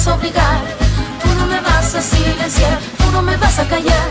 [0.00, 0.60] vas a obligar,
[1.22, 4.08] tú no me vas a silenciar, tú no me vas a callar.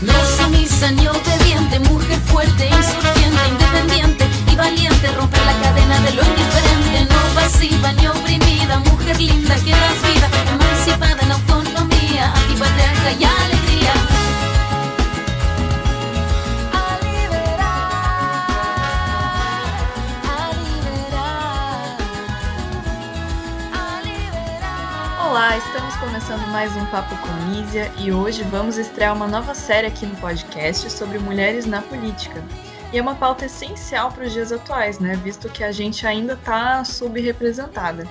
[0.00, 6.22] No sumisa ni obediente, mujer fuerte, insurgente, independiente y valiente, romper la cadena de lo
[6.22, 13.24] indiferente, no pasiva ni oprimida, mujer linda que das vida, emancipada en autonomía, antipatriarca y
[13.24, 14.13] alegría.
[25.34, 29.88] Olá, estamos começando mais um Papo com Nízia e hoje vamos estrear uma nova série
[29.88, 32.40] aqui no podcast sobre mulheres na política.
[32.92, 35.16] E é uma pauta essencial para os dias atuais, né?
[35.16, 38.06] Visto que a gente ainda está subrepresentada.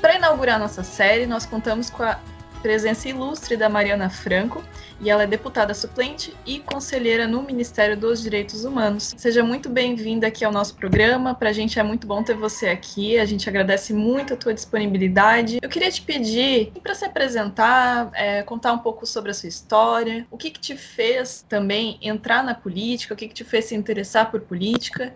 [0.00, 2.20] Para inaugurar nossa série, nós contamos com a
[2.62, 4.62] presença ilustre da Mariana Franco,
[5.02, 9.12] e ela é deputada suplente e conselheira no Ministério dos Direitos Humanos.
[9.16, 11.34] Seja muito bem-vinda aqui ao nosso programa.
[11.34, 13.18] Para a gente é muito bom ter você aqui.
[13.18, 15.58] A gente agradece muito a tua disponibilidade.
[15.60, 20.24] Eu queria te pedir para se apresentar, é, contar um pouco sobre a sua história,
[20.30, 23.74] o que, que te fez também entrar na política, o que, que te fez se
[23.74, 25.12] interessar por política.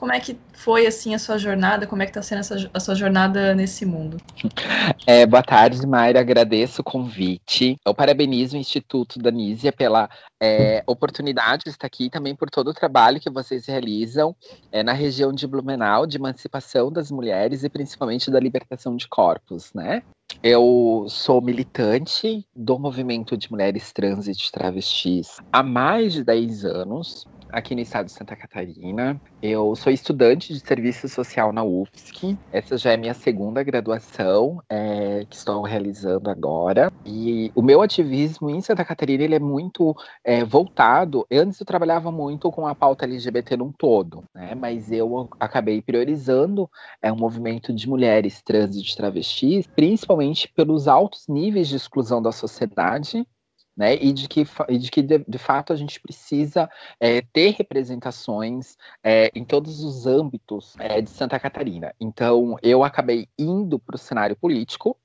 [0.00, 1.86] Como é que foi assim a sua jornada?
[1.86, 4.16] Como é que está sendo essa, a sua jornada nesse mundo?
[5.06, 6.20] É, boa tarde, Mayra.
[6.20, 7.76] Agradeço o convite.
[7.84, 10.08] Eu parabenizo o Instituto da Nízia pela
[10.40, 14.34] é, oportunidade de estar aqui e também por todo o trabalho que vocês realizam
[14.70, 19.72] é, na região de Blumenau, de emancipação das mulheres e principalmente da libertação de corpos,
[19.74, 20.02] né?
[20.42, 26.64] Eu sou militante do movimento de mulheres trans e de travestis há mais de 10
[26.64, 29.20] anos aqui no estado de Santa Catarina.
[29.42, 32.36] Eu sou estudante de serviço social na UFSC.
[32.52, 36.92] Essa já é minha segunda graduação é, que estou realizando agora.
[37.04, 39.94] E o meu ativismo em Santa Catarina ele é muito
[40.24, 41.26] é, voltado.
[41.30, 44.54] Antes eu trabalhava muito com a pauta LGBT num todo, né?
[44.54, 46.68] Mas eu acabei priorizando
[47.02, 52.20] é, um movimento de mulheres trans e de travestis, principalmente pelos altos níveis de exclusão
[52.22, 53.26] da sociedade
[53.76, 53.94] né?
[53.96, 58.76] E de que, e de, que de, de fato a gente precisa é, ter representações
[59.02, 61.94] é, em todos os âmbitos é, de Santa Catarina.
[62.00, 64.96] Então eu acabei indo para o cenário político.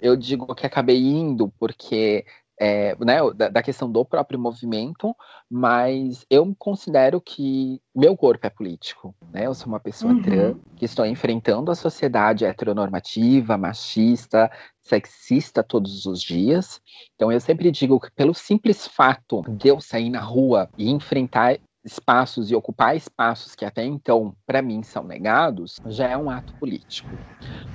[0.00, 2.24] Eu digo que acabei indo porque
[2.60, 5.16] é, né, da, da, questão do próprio movimento,
[5.48, 9.46] mas eu considero que meu corpo é político, né?
[9.46, 10.20] Eu sou uma pessoa uhum.
[10.20, 14.50] trans que estou enfrentando a sociedade heteronormativa, machista,
[14.82, 16.82] sexista todos os dias.
[17.14, 21.58] Então eu sempre digo que pelo simples fato de eu sair na rua e enfrentar
[21.82, 26.52] espaços e ocupar espaços que até então para mim são negados, já é um ato
[26.56, 27.08] político.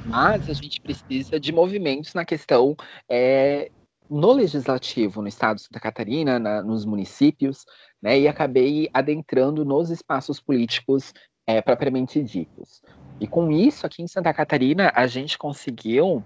[0.05, 2.75] Mas a gente precisa de movimentos na questão
[3.09, 3.71] é,
[4.09, 7.65] no legislativo no estado de Santa Catarina, na, nos municípios,
[8.01, 11.13] né, e acabei adentrando nos espaços políticos
[11.47, 12.81] é, propriamente ditos.
[13.19, 16.23] E com isso, aqui em Santa Catarina, a gente conseguiu,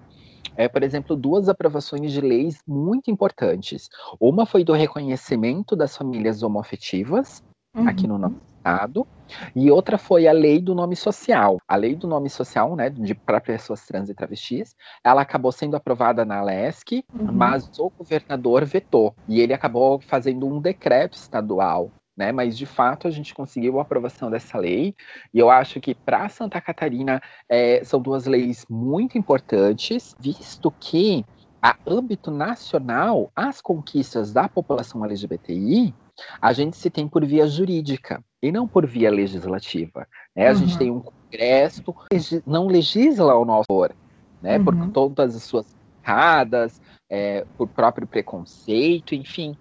[0.55, 3.89] é, por exemplo, duas aprovações de leis muito importantes.
[4.19, 7.43] Uma foi do reconhecimento das famílias homoafetivas,
[7.75, 7.87] uhum.
[7.87, 9.07] aqui no nosso estado,
[9.55, 11.59] e outra foi a lei do nome social.
[11.67, 15.75] A lei do nome social, né, de para pessoas trans e travestis, ela acabou sendo
[15.75, 17.31] aprovada na LESC, uhum.
[17.31, 19.15] mas o governador vetou.
[19.27, 22.33] E ele acabou fazendo um decreto estadual né?
[22.33, 24.93] Mas de fato a gente conseguiu a aprovação dessa lei,
[25.33, 31.23] e eu acho que para Santa Catarina é, são duas leis muito importantes, visto que
[31.61, 35.93] a âmbito nacional, as conquistas da população LGBTI,
[36.41, 40.07] a gente se tem por via jurídica e não por via legislativa.
[40.35, 40.47] Né?
[40.47, 40.57] A uhum.
[40.57, 43.95] gente tem um Congresso que não legisla ao nosso favor,
[44.41, 44.57] né?
[44.57, 44.65] Uhum.
[44.65, 49.55] por todas as suas erradas, é, por próprio preconceito, enfim.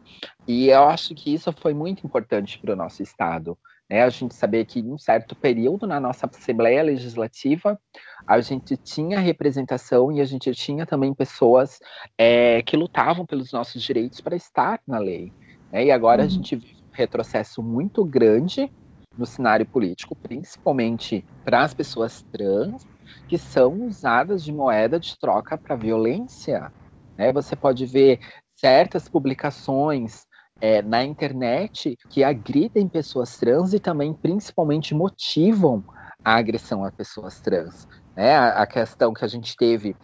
[0.46, 3.56] E eu acho que isso foi muito importante para o nosso Estado.
[3.88, 4.02] Né?
[4.02, 7.78] A gente saber que em um certo período na nossa Assembleia Legislativa
[8.26, 11.78] a gente tinha representação e a gente tinha também pessoas
[12.16, 15.32] é, que lutavam pelos nossos direitos para estar na lei.
[15.72, 15.86] Né?
[15.86, 16.26] E agora uhum.
[16.26, 18.70] a gente vive um retrocesso muito grande
[19.16, 22.86] no cenário político, principalmente para as pessoas trans,
[23.26, 26.72] que são usadas de moeda de troca para violência.
[27.16, 27.32] Né?
[27.32, 28.20] Você pode ver
[28.54, 30.26] certas publicações
[30.60, 35.84] é, na internet que agridem pessoas trans e também, principalmente, motivam
[36.24, 37.88] a agressão a pessoas trans.
[38.16, 38.36] Né?
[38.36, 39.96] A, a questão que a gente teve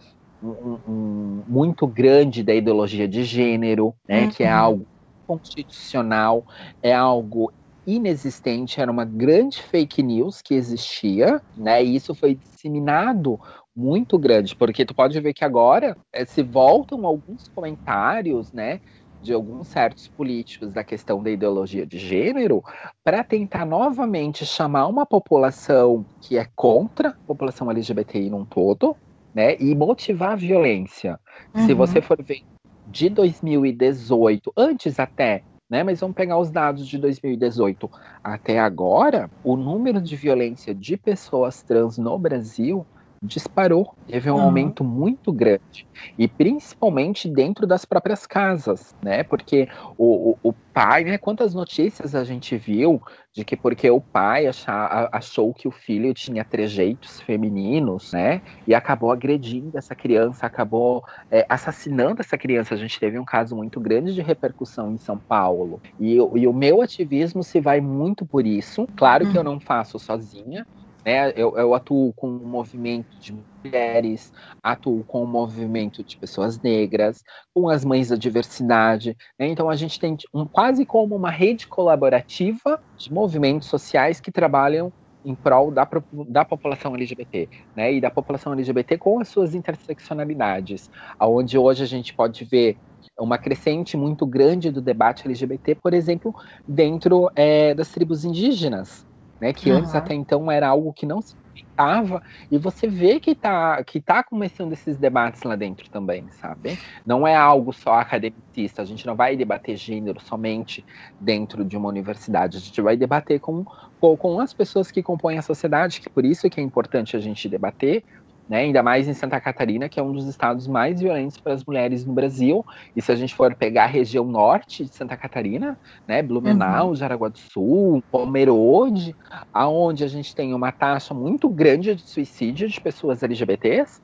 [0.43, 4.23] um, um, muito grande da ideologia de gênero, né?
[4.23, 4.29] Uhum.
[4.29, 4.85] que é algo
[5.25, 6.45] constitucional,
[6.81, 7.51] é algo
[7.85, 11.83] inexistente, era uma grande fake news que existia, né?
[11.83, 13.39] E isso foi disseminado
[13.75, 18.81] muito grande, porque tu pode ver que agora é, se voltam alguns comentários, né?
[19.25, 22.63] de alguns certos políticos da questão da ideologia de gênero
[23.03, 28.95] para tentar novamente chamar uma população que é contra a população LGBTI num todo,
[29.33, 31.19] né, e motivar a violência.
[31.53, 31.65] Uhum.
[31.65, 32.43] Se você for ver
[32.87, 35.83] de 2018, antes até né?
[35.83, 37.89] Mas vamos pegar os dados de 2018
[38.23, 42.85] até agora, o número de violência de pessoas trans no Brasil
[43.25, 44.41] disparou, teve um uhum.
[44.41, 45.87] aumento muito grande
[46.17, 49.23] e principalmente dentro das próprias casas, né?
[49.23, 49.67] Porque
[49.97, 51.17] o, o, o, pai, né?
[51.17, 53.01] Quantas notícias a gente viu
[53.33, 58.41] de que porque o pai achar, achou que o filho tinha trejeitos femininos, né?
[58.67, 62.73] E acabou agredindo essa criança, acabou é, assassinando essa criança.
[62.73, 66.53] A gente teve um caso muito grande de repercussão em São Paulo e, e o
[66.53, 68.87] meu ativismo se vai muito por isso.
[68.95, 69.53] Claro que eu uhum.
[69.53, 70.65] não faço sozinha,
[71.05, 71.31] né?
[71.35, 77.23] Eu, eu atuo com um movimento de mulheres, atuo com um movimento de pessoas negras,
[77.53, 79.15] com as mães da diversidade.
[79.37, 79.47] Né?
[79.47, 84.91] Então a gente tem um, quase como uma rede colaborativa de movimentos sociais que trabalham
[85.23, 85.87] em prol da,
[86.29, 87.93] da população LGBT, né?
[87.93, 92.77] E da população LGBT com as suas interseccionalidades, aonde hoje a gente pode ver
[93.19, 96.35] uma crescente muito grande do debate LGBT, por exemplo,
[96.67, 99.05] dentro é, das tribos indígenas,
[99.39, 99.53] né?
[99.53, 99.77] Que uhum.
[99.77, 102.21] antes até então era algo que não se comentava,
[102.51, 106.77] e você vê que tá, que tá começando esses debates lá dentro também, sabe?
[107.05, 110.85] Não é algo só academicista, a gente não vai debater gênero somente
[111.19, 113.65] dentro de uma universidade, a gente vai debater com,
[113.99, 117.19] com, com as pessoas que compõem a sociedade, que por isso que é importante a
[117.19, 118.03] gente debater,
[118.47, 118.59] né?
[118.59, 122.05] Ainda mais em Santa Catarina, que é um dos estados mais violentos para as mulheres
[122.05, 122.65] no Brasil.
[122.95, 125.77] E se a gente for pegar a região norte de Santa Catarina,
[126.07, 126.95] né, Blumenau, uhum.
[126.95, 129.15] Jaraguá do Sul, Pomerode,
[129.53, 134.01] aonde a gente tem uma taxa muito grande de suicídio de pessoas LGBTs,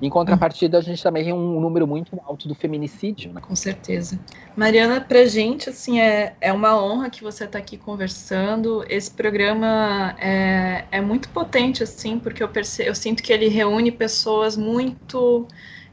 [0.00, 3.32] em contrapartida, a gente também tem um número muito alto do feminicídio.
[3.32, 3.40] Né?
[3.40, 4.18] Com certeza.
[4.56, 8.84] Mariana, pra gente, assim, é, é uma honra que você está aqui conversando.
[8.88, 13.90] Esse programa é, é muito potente, assim, porque eu, perce eu sinto que ele reúne
[13.90, 15.46] pessoas muito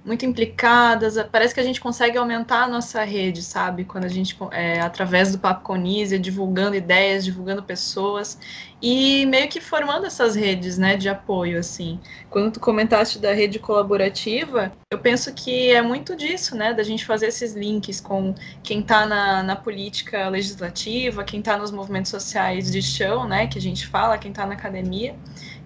[0.03, 1.21] muito implicadas.
[1.31, 3.83] Parece que a gente consegue aumentar a nossa rede, sabe?
[3.83, 8.39] Quando a gente, é, através do Papo Conísia, divulgando ideias, divulgando pessoas
[8.81, 11.99] e meio que formando essas redes, né, de apoio, assim.
[12.29, 17.05] Quando tu comentaste da rede colaborativa, eu penso que é muito disso, né, da gente
[17.05, 18.33] fazer esses links com
[18.63, 23.57] quem está na, na política legislativa, quem está nos movimentos sociais de chão, né, que
[23.57, 25.15] a gente fala, quem está na academia.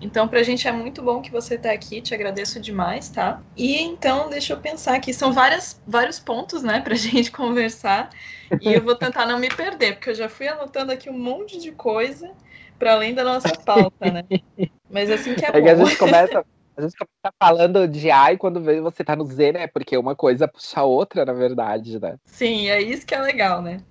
[0.02, 3.42] Então, para a gente é muito bom que você está aqui, te agradeço demais, tá?
[3.56, 8.10] E então, deixa eu pensar aqui, são várias, vários pontos, né, a gente conversar,
[8.60, 11.60] e eu vou tentar não me perder, porque eu já fui anotando aqui um monte
[11.60, 12.32] de coisa
[12.78, 14.24] para além da nossa pauta, né?
[14.90, 15.62] Mas assim que é, é bom.
[15.62, 16.46] Que a gente começa,
[16.78, 19.68] a gente começa falando de A e quando vê você tá no Z, né?
[19.68, 22.16] Porque uma coisa puxa a outra, na verdade, né?
[22.26, 23.82] Sim, é isso que é legal, né?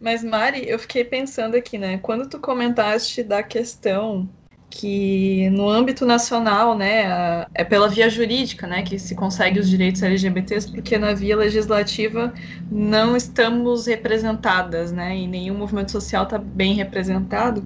[0.00, 1.98] Mas, Mari, eu fiquei pensando aqui, né?
[1.98, 4.28] Quando tu comentaste da questão
[4.70, 10.02] que no âmbito nacional, né, é pela via jurídica, né, que se consegue os direitos
[10.02, 12.32] LGBTs, porque na via legislativa
[12.70, 17.64] não estamos representadas, né, e nenhum movimento social está bem representado.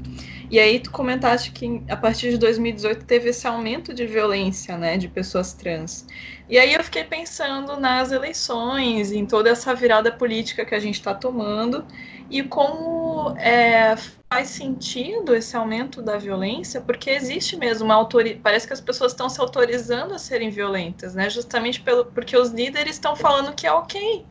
[0.52, 4.99] E aí tu comentaste que a partir de 2018 teve esse aumento de violência, né,
[4.99, 6.06] de pessoas trans.
[6.46, 10.96] E aí eu fiquei pensando nas eleições, em toda essa virada política que a gente
[10.96, 11.86] está tomando
[12.29, 13.96] e como é,
[14.31, 18.43] faz sentido esse aumento da violência, porque existe mesmo uma autoridade.
[18.43, 21.31] Parece que as pessoas estão se autorizando a serem violentas, né?
[21.31, 24.26] Justamente pelo, porque os líderes estão falando que é ok.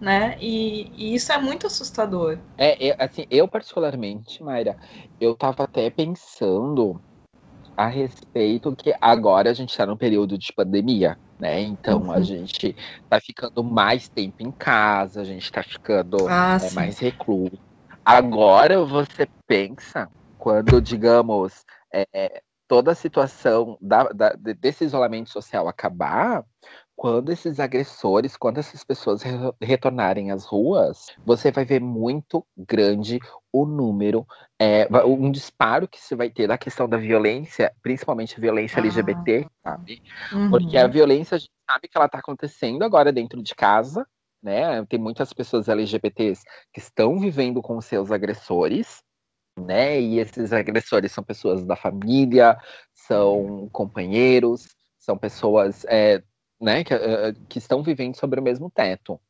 [0.00, 0.36] Né?
[0.40, 2.38] E, e isso é muito assustador.
[2.58, 4.76] É, assim, eu particularmente, Mayra,
[5.20, 7.00] eu tava até pensando
[7.76, 11.60] a respeito que agora a gente está num período de pandemia, né?
[11.60, 12.12] Então uhum.
[12.12, 12.74] a gente
[13.08, 17.58] tá ficando mais tempo em casa, a gente tá ficando ah, é, mais recluso.
[18.04, 26.44] Agora você pensa, quando, digamos, é, toda a situação da, da, desse isolamento social acabar,
[26.96, 33.20] quando esses agressores, quando essas pessoas re retornarem às ruas, você vai ver muito grande
[33.52, 34.26] o número,
[34.58, 38.84] é, um disparo que se vai ter da questão da violência, principalmente a violência ah.
[38.84, 40.02] LGBT, sabe?
[40.32, 40.50] Uhum.
[40.50, 44.06] Porque a violência, a gente sabe que ela está acontecendo agora dentro de casa,
[44.42, 44.82] né?
[44.86, 49.02] Tem muitas pessoas LGBTs que estão vivendo com seus agressores,
[49.58, 50.00] né?
[50.00, 52.56] E esses agressores são pessoas da família,
[52.94, 56.22] são companheiros, são pessoas, é,
[56.60, 56.84] né?
[56.84, 59.20] Que, é, que estão vivendo sobre o mesmo teto.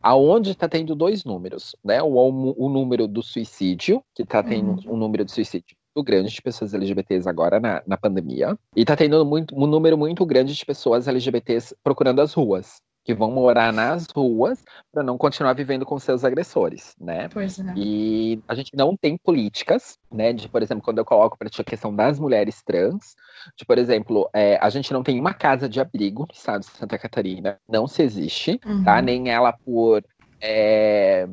[0.00, 2.02] Aonde está tendo dois números, né?
[2.02, 4.94] O, o, número do suicídio, que está tendo uhum.
[4.94, 8.96] um número de suicídio muito grande de pessoas LGBTs agora na, na pandemia, e está
[8.96, 13.72] tendo muito, um número muito grande de pessoas LGBTs procurando as ruas, que vão morar
[13.72, 17.28] nas ruas para não continuar vivendo com seus agressores, né?
[17.28, 17.74] Pois é.
[17.76, 20.32] E a gente não tem políticas, né?
[20.32, 23.14] De, por exemplo, quando eu coloco para a questão das mulheres trans,
[23.56, 26.70] de, por exemplo, é, a gente não tem uma casa de abrigo no estado de
[26.70, 28.68] Santa Catarina, não se existe, tá?
[28.68, 28.84] uhum.
[28.84, 29.02] tá?
[29.02, 30.02] Nem ela por
[30.40, 31.28] é,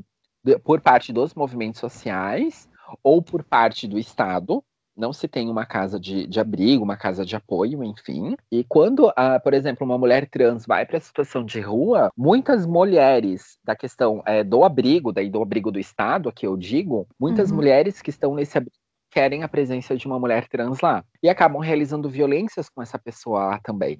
[0.63, 2.69] por parte dos movimentos sociais
[3.01, 4.63] ou por parte do Estado,
[5.01, 8.35] não se tem uma casa de, de abrigo, uma casa de apoio, enfim.
[8.51, 12.67] E quando, ah, por exemplo, uma mulher trans vai para a situação de rua, muitas
[12.67, 17.49] mulheres da questão é, do abrigo, daí do abrigo do Estado, que eu digo, muitas
[17.49, 17.55] uhum.
[17.57, 18.77] mulheres que estão nesse abrigo
[19.09, 23.45] querem a presença de uma mulher trans lá e acabam realizando violências com essa pessoa
[23.45, 23.99] lá também.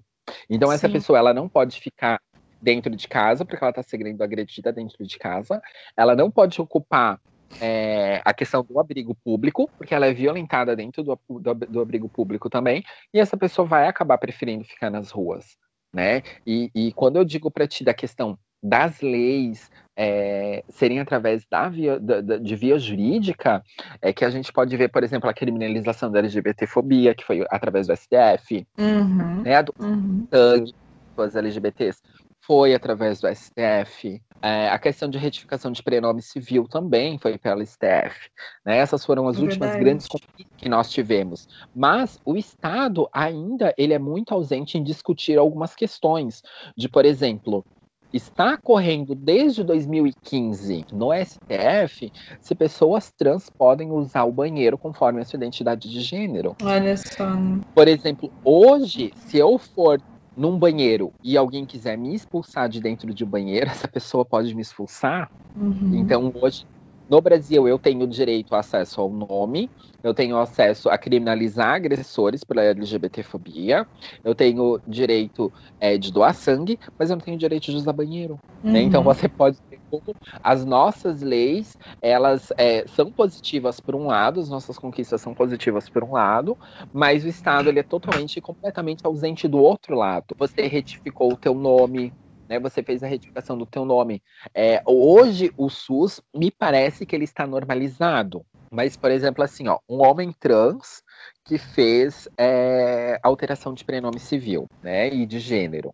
[0.49, 0.75] Então Sim.
[0.75, 2.21] essa pessoa ela não pode ficar
[2.61, 5.59] dentro de casa porque ela está sendo agredida dentro de casa.
[5.97, 7.19] Ela não pode ocupar
[7.59, 12.07] é, a questão do abrigo público, porque ela é violentada dentro do, do, do, abrigo
[12.07, 15.57] público também, e essa pessoa vai acabar preferindo ficar nas ruas,
[15.93, 16.21] né?
[16.45, 21.67] E, e quando eu digo para ti da questão das leis é, serem através da
[21.67, 23.63] via, da, da, de via jurídica,
[24.01, 27.87] é que a gente pode ver, por exemplo, a criminalização da LGBTfobia, que foi através
[27.87, 30.27] do STF, uhum, né, do uhum.
[30.31, 30.75] sangue
[31.17, 32.01] das LGBTs,
[32.41, 37.63] foi através do STF, é, a questão de retificação de prenome civil também foi pela
[37.63, 38.29] STF.
[38.65, 38.77] Né?
[38.77, 41.47] Essas foram as é últimas grandes conquistas que nós tivemos.
[41.75, 46.41] Mas o Estado ainda ele é muito ausente em discutir algumas questões.
[46.75, 47.63] De, por exemplo,
[48.11, 55.25] está correndo desde 2015 no STF se pessoas trans podem usar o banheiro conforme a
[55.25, 56.55] sua identidade de gênero.
[56.63, 57.27] Olha só.
[57.75, 60.01] Por exemplo, hoje, se eu for
[60.41, 64.55] num banheiro e alguém quiser me expulsar de dentro de um banheiro, essa pessoa pode
[64.55, 65.29] me expulsar.
[65.55, 65.95] Uhum.
[65.95, 66.65] Então, hoje,
[67.11, 69.69] no Brasil, eu tenho direito ao acesso ao nome,
[70.01, 73.85] eu tenho acesso a criminalizar agressores pela LGBTfobia,
[74.23, 78.39] eu tenho direito é, de doar sangue, mas eu não tenho direito de usar banheiro.
[78.63, 78.71] Uhum.
[78.71, 78.81] Né?
[78.81, 79.57] Então, você pode
[79.91, 85.33] como as nossas leis elas é, são positivas por um lado, as nossas conquistas são
[85.33, 86.57] positivas por um lado,
[86.93, 90.33] mas o Estado ele é totalmente e completamente ausente do outro lado.
[90.37, 92.13] Você retificou o teu nome,
[92.51, 94.21] né, você fez a retificação do teu nome.
[94.53, 98.45] É, hoje o SUS me parece que ele está normalizado.
[98.69, 101.01] Mas, por exemplo, assim, ó, um homem trans
[101.45, 105.93] que fez é, alteração de prenome civil, né, e de gênero.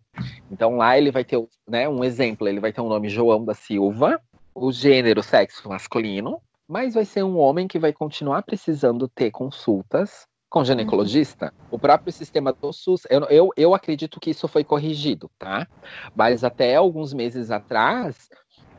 [0.50, 3.54] Então lá ele vai ter, né, um exemplo, ele vai ter o nome João da
[3.54, 4.20] Silva,
[4.52, 10.26] o gênero sexo masculino, mas vai ser um homem que vai continuar precisando ter consultas
[10.48, 11.46] com ginecologista.
[11.46, 11.68] Uhum.
[11.72, 15.66] O próprio sistema do SUS, eu, eu, eu acredito que isso foi corrigido, tá?
[16.14, 18.28] Mas até alguns meses atrás,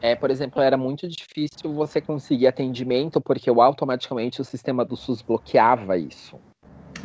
[0.01, 5.21] é, por exemplo, era muito difícil você conseguir atendimento porque automaticamente o sistema do SUS
[5.21, 6.39] bloqueava isso.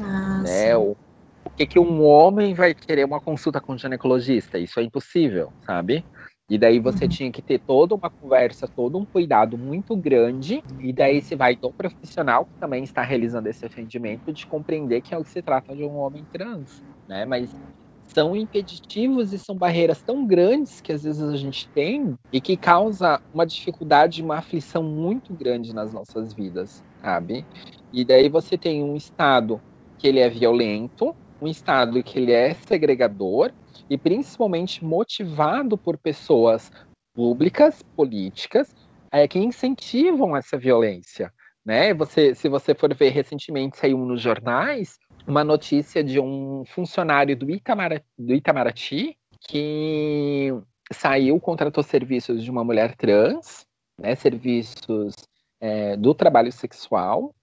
[0.01, 0.77] Ah, né?
[0.77, 0.97] O,
[1.45, 4.59] o que, que um homem vai querer uma consulta com um ginecologista?
[4.59, 6.05] Isso é impossível, sabe?
[6.49, 7.11] E daí você uhum.
[7.11, 10.63] tinha que ter toda uma conversa, todo um cuidado muito grande.
[10.79, 15.15] E daí se vai do profissional que também está realizando esse atendimento de compreender que
[15.15, 17.25] é se trata de um homem trans, né?
[17.25, 17.55] Mas
[18.09, 22.57] são impeditivos e são barreiras tão grandes que às vezes a gente tem e que
[22.57, 27.47] causa uma dificuldade, uma aflição muito grande nas nossas vidas, sabe?
[27.91, 29.61] E daí você tem um estado
[29.97, 33.53] que ele é violento, um Estado que ele é segregador
[33.89, 36.71] e principalmente motivado por pessoas
[37.15, 38.75] públicas, políticas,
[39.11, 41.33] é, que incentivam essa violência.
[41.65, 41.95] Né?
[41.95, 47.51] Você, se você for ver recentemente saiu nos jornais uma notícia de um funcionário do,
[47.51, 49.17] Itamara, do Itamaraty
[49.49, 50.53] que
[50.93, 53.67] saiu, contratou serviços de uma mulher trans,
[53.99, 55.15] né, serviços
[55.61, 57.35] é, do trabalho sexual,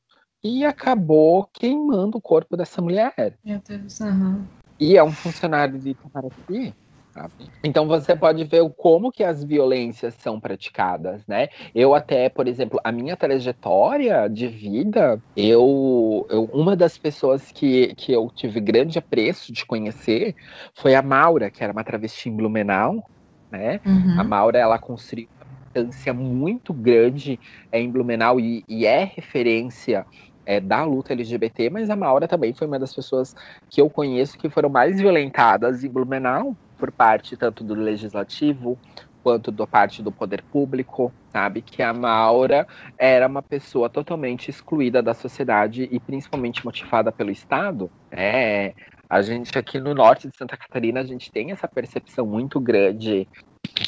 [0.44, 3.38] e acabou queimando o corpo dessa mulher.
[3.44, 4.44] Meu Deus, uhum.
[4.82, 6.74] E é um funcionário de Itamaraty.
[7.14, 7.34] Sabe?
[7.64, 11.50] Então você pode ver como que as violências são praticadas, né?
[11.76, 17.94] Eu até, por exemplo, a minha trajetória de vida, eu, eu uma das pessoas que,
[17.96, 20.36] que eu tive grande apreço de conhecer
[20.74, 23.04] foi a Maura, que era uma travesti em Blumenau,
[23.52, 23.82] né?
[23.86, 24.16] Uhum.
[24.18, 27.38] A Maura, ela construiu uma importância muito grande
[27.74, 30.06] em Blumenau e, e é referência
[30.46, 33.36] é, da luta LGBT, mas a Maura também foi uma das pessoas
[33.70, 38.78] que eu conheço que foram mais violentadas em Blumenau por parte tanto do legislativo
[39.24, 41.62] quanto da parte do poder público, sabe?
[41.62, 42.68] Que a Maura
[42.98, 47.90] era uma pessoa totalmente excluída da sociedade e principalmente motivada pelo Estado.
[48.12, 48.74] É,
[49.10, 53.28] a gente aqui no norte de Santa Catarina, a gente tem essa percepção muito grande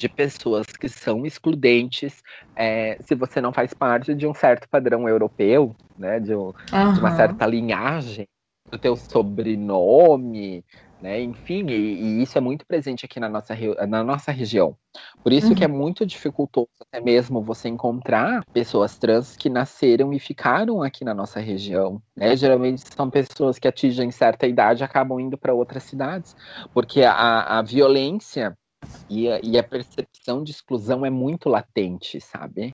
[0.04, 2.22] de pessoas que são excludentes
[2.56, 6.94] é, se você não faz parte de um certo padrão europeu, né, de, um, uhum.
[6.94, 8.28] de uma certa linhagem
[8.70, 10.64] do teu sobrenome,
[11.04, 11.22] né?
[11.22, 13.54] Enfim, e, e, isso é muito presente aqui na nossa,
[13.88, 14.76] na nossa região.
[15.22, 15.56] Por isso uhum.
[15.56, 15.78] que é uhum.
[15.78, 21.42] muito dificultoso até mesmo você encontrar pessoas trans que nasceram e ficaram aqui na nossa
[21.42, 22.02] região.
[22.16, 22.38] Né?
[22.38, 26.38] Geralmente são pessoas que atingem certa idade e acabam indo para outras cidades,
[26.74, 28.58] porque a, a violência
[29.10, 32.72] e a, e a percepção de exclusão é muito latente, sabe?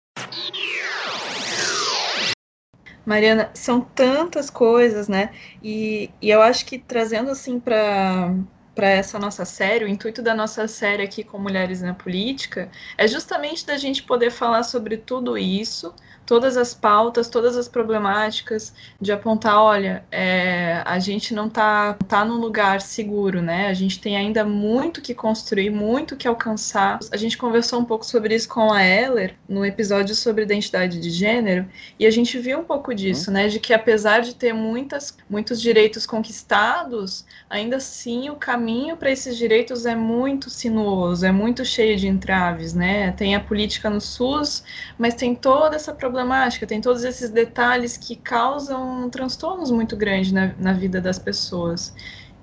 [3.05, 5.33] Mariana, são tantas coisas, né?
[5.63, 8.35] E, e eu acho que trazendo assim para
[8.75, 13.05] para essa nossa série, o intuito da nossa série aqui com Mulheres na Política é
[13.09, 15.93] justamente da gente poder falar sobre tudo isso,
[16.29, 18.71] todas as pautas, todas as problemáticas,
[19.01, 23.65] de apontar, olha, é, a gente não está tá num lugar seguro, né?
[23.65, 26.99] A gente tem ainda muito que construir, muito que alcançar.
[27.11, 31.09] A gente conversou um pouco sobre isso com a Eller no episódio sobre identidade de
[31.09, 31.65] gênero,
[31.97, 33.33] e a gente viu um pouco disso, uhum.
[33.33, 33.47] né?
[33.47, 39.35] De que apesar de ter muitas, muitos direitos conquistados, ainda assim o caminho para esses
[39.35, 43.13] direitos é muito sinuoso, é muito cheio de entraves, né?
[43.13, 44.63] Tem a política no SUS,
[44.95, 50.31] mas tem toda essa problemática problemática, tem todos esses detalhes que causam transtornos muito grandes
[50.31, 51.93] na, na vida das pessoas.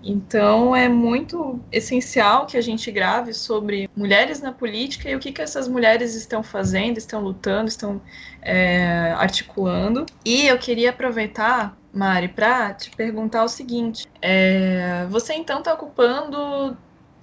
[0.03, 5.33] Então é muito essencial que a gente grave sobre mulheres na política e o que,
[5.33, 8.01] que essas mulheres estão fazendo, estão lutando, estão
[8.41, 10.07] é, articulando.
[10.25, 16.77] E eu queria aproveitar, Mari, para te perguntar o seguinte: é, você então está ocupando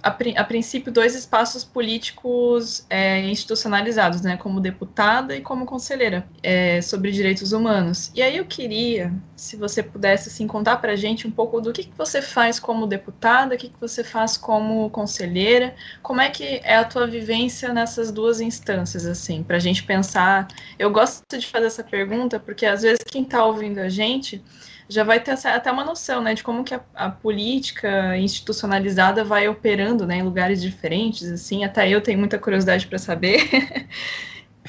[0.04, 6.82] a, a, princípio, dois espaços políticos é, institucionalizados, né, como deputada e como conselheira é,
[6.82, 8.12] sobre direitos humanos.
[8.14, 11.72] E aí eu queria, se você pudesse assim, contar para a gente um pouco do
[11.72, 16.28] que, que você faz como deputada, o que, que você faz como conselheira, como é
[16.28, 20.48] que é a tua vivência nessas duas instâncias, assim, para a gente pensar.
[20.78, 24.44] Eu gosto de fazer essa pergunta porque às vezes quem está ouvindo a gente
[24.88, 29.48] já vai ter até uma noção, né, de como que a, a, política institucionalizada vai
[29.48, 33.48] operando, né, em lugares diferentes, assim, até eu tenho muita curiosidade para saber.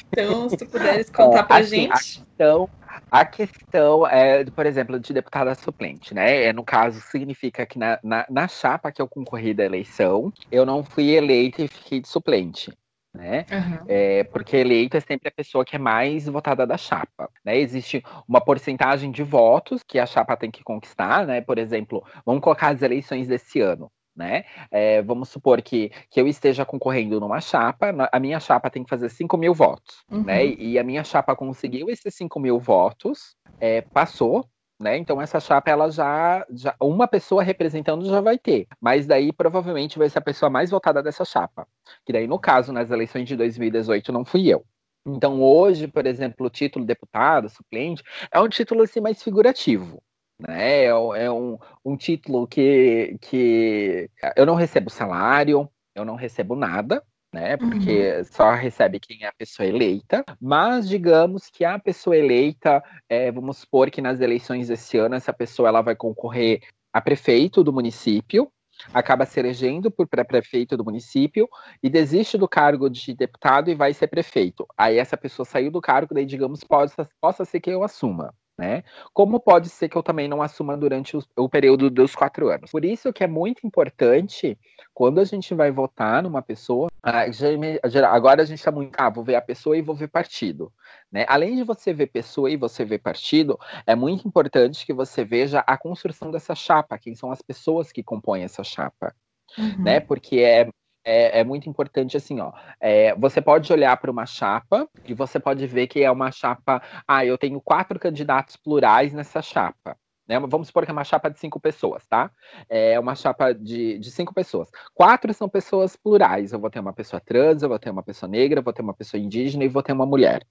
[0.08, 1.92] então, se tu puderes contar para assim, gente.
[1.92, 2.68] A questão,
[3.10, 7.98] a questão é, por exemplo, de deputada suplente, né, é, no caso, significa que na,
[8.02, 12.08] na, na chapa que eu concorri da eleição, eu não fui eleita e fiquei de
[12.08, 12.72] suplente
[13.16, 13.46] né?
[13.50, 13.84] Uhum.
[13.88, 17.58] É, porque eleito é sempre a pessoa que é mais votada da chapa, né?
[17.58, 21.40] Existe uma porcentagem de votos que a chapa tem que conquistar, né?
[21.40, 23.90] Por exemplo, vamos colocar as eleições desse ano.
[24.14, 24.46] Né?
[24.70, 28.88] É, vamos supor que, que eu esteja concorrendo numa chapa, a minha chapa tem que
[28.88, 30.16] fazer 5 mil votos, né?
[30.16, 30.24] uhum.
[30.24, 30.46] né?
[30.46, 34.48] E a minha chapa conseguiu esses 5 mil votos, é, passou,
[34.80, 34.96] né?
[34.96, 39.98] Então essa chapa ela já, já uma pessoa representando já vai ter, mas daí provavelmente
[39.98, 41.66] vai ser a pessoa mais votada dessa chapa.
[42.04, 44.64] Que daí no caso nas eleições de 2018 não fui eu.
[45.06, 50.02] Então hoje, por exemplo, o título deputado, suplente, é um título assim mais figurativo.
[50.38, 50.84] Né?
[50.84, 57.02] É, é um, um título que, que eu não recebo salário, eu não recebo nada,
[57.36, 57.56] né?
[57.58, 58.24] Porque uhum.
[58.24, 60.24] só recebe quem é a pessoa eleita.
[60.40, 65.34] Mas digamos que a pessoa eleita, é, vamos supor que nas eleições desse ano essa
[65.34, 68.50] pessoa ela vai concorrer a prefeito do município,
[68.92, 71.46] acaba se elegendo por prefeito do município
[71.82, 74.66] e desiste do cargo de deputado e vai ser prefeito.
[74.76, 78.82] Aí essa pessoa saiu do cargo, daí digamos possa, possa ser que eu assuma né?
[79.12, 82.70] Como pode ser que eu também não assuma durante o, o, período dos quatro anos?
[82.70, 84.58] Por isso que é muito importante,
[84.94, 89.34] quando a gente vai votar numa pessoa, agora a gente está muito, ah, vou ver
[89.34, 90.72] a pessoa e vou ver partido,
[91.12, 91.26] né?
[91.28, 95.60] Além de você ver pessoa e você ver partido, é muito importante que você veja
[95.66, 99.14] a construção dessa chapa, quem são as pessoas que compõem essa chapa.
[99.58, 99.84] Uhum.
[99.84, 100.00] Né?
[100.00, 100.68] Porque é,
[101.06, 102.52] é, é, muito importante assim, ó.
[102.80, 106.82] É, você pode olhar para uma chapa e você pode ver que é uma chapa.
[107.06, 109.96] Ah, eu tenho quatro candidatos plurais nessa chapa.
[110.28, 110.40] Né?
[110.40, 112.28] Vamos supor que é uma chapa de cinco pessoas, tá?
[112.68, 114.68] É uma chapa de, de cinco pessoas.
[114.92, 116.52] Quatro são pessoas plurais.
[116.52, 118.82] Eu vou ter uma pessoa trans, eu vou ter uma pessoa negra, eu vou ter
[118.82, 120.44] uma pessoa indígena e vou ter uma mulher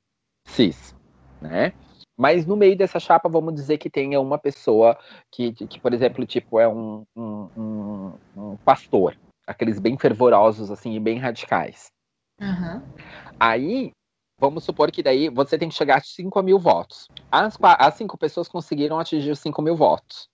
[0.46, 0.96] cis,
[1.42, 1.74] né?
[2.16, 4.98] Mas no meio dessa chapa, vamos dizer que tenha uma pessoa
[5.30, 10.94] que, que por exemplo, tipo, é um, um, um, um pastor, aqueles bem fervorosos, assim,
[10.94, 11.88] e bem radicais.
[12.42, 12.82] Uhum.
[13.40, 13.92] Aí,
[14.40, 17.08] vamos supor que daí você tem que chegar a 5 mil votos.
[17.32, 20.28] As, as cinco pessoas conseguiram atingir os 5 mil votos.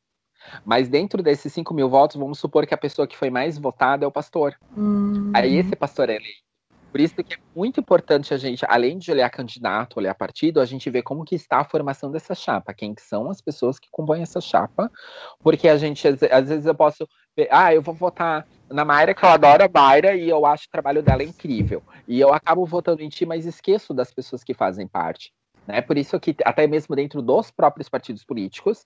[0.65, 4.05] Mas dentro desses 5 mil votos, vamos supor que a pessoa que foi mais votada
[4.05, 4.55] é o pastor.
[4.75, 5.31] Uhum.
[5.35, 6.50] Aí esse pastor é eleito.
[6.91, 10.65] Por isso que é muito importante a gente, além de olhar candidato, olhar partido, a
[10.65, 14.21] gente ver como que está a formação dessa chapa, quem são as pessoas que compõem
[14.21, 14.91] essa chapa,
[15.39, 17.07] porque a gente, às vezes eu posso
[17.49, 20.71] ah, eu vou votar na Mayra, que eu adoro a Mayra e eu acho o
[20.71, 21.81] trabalho dela incrível.
[22.07, 25.31] E eu acabo votando em ti, mas esqueço das pessoas que fazem parte.
[25.67, 25.81] Né?
[25.81, 28.85] Por isso que até mesmo dentro dos próprios partidos políticos,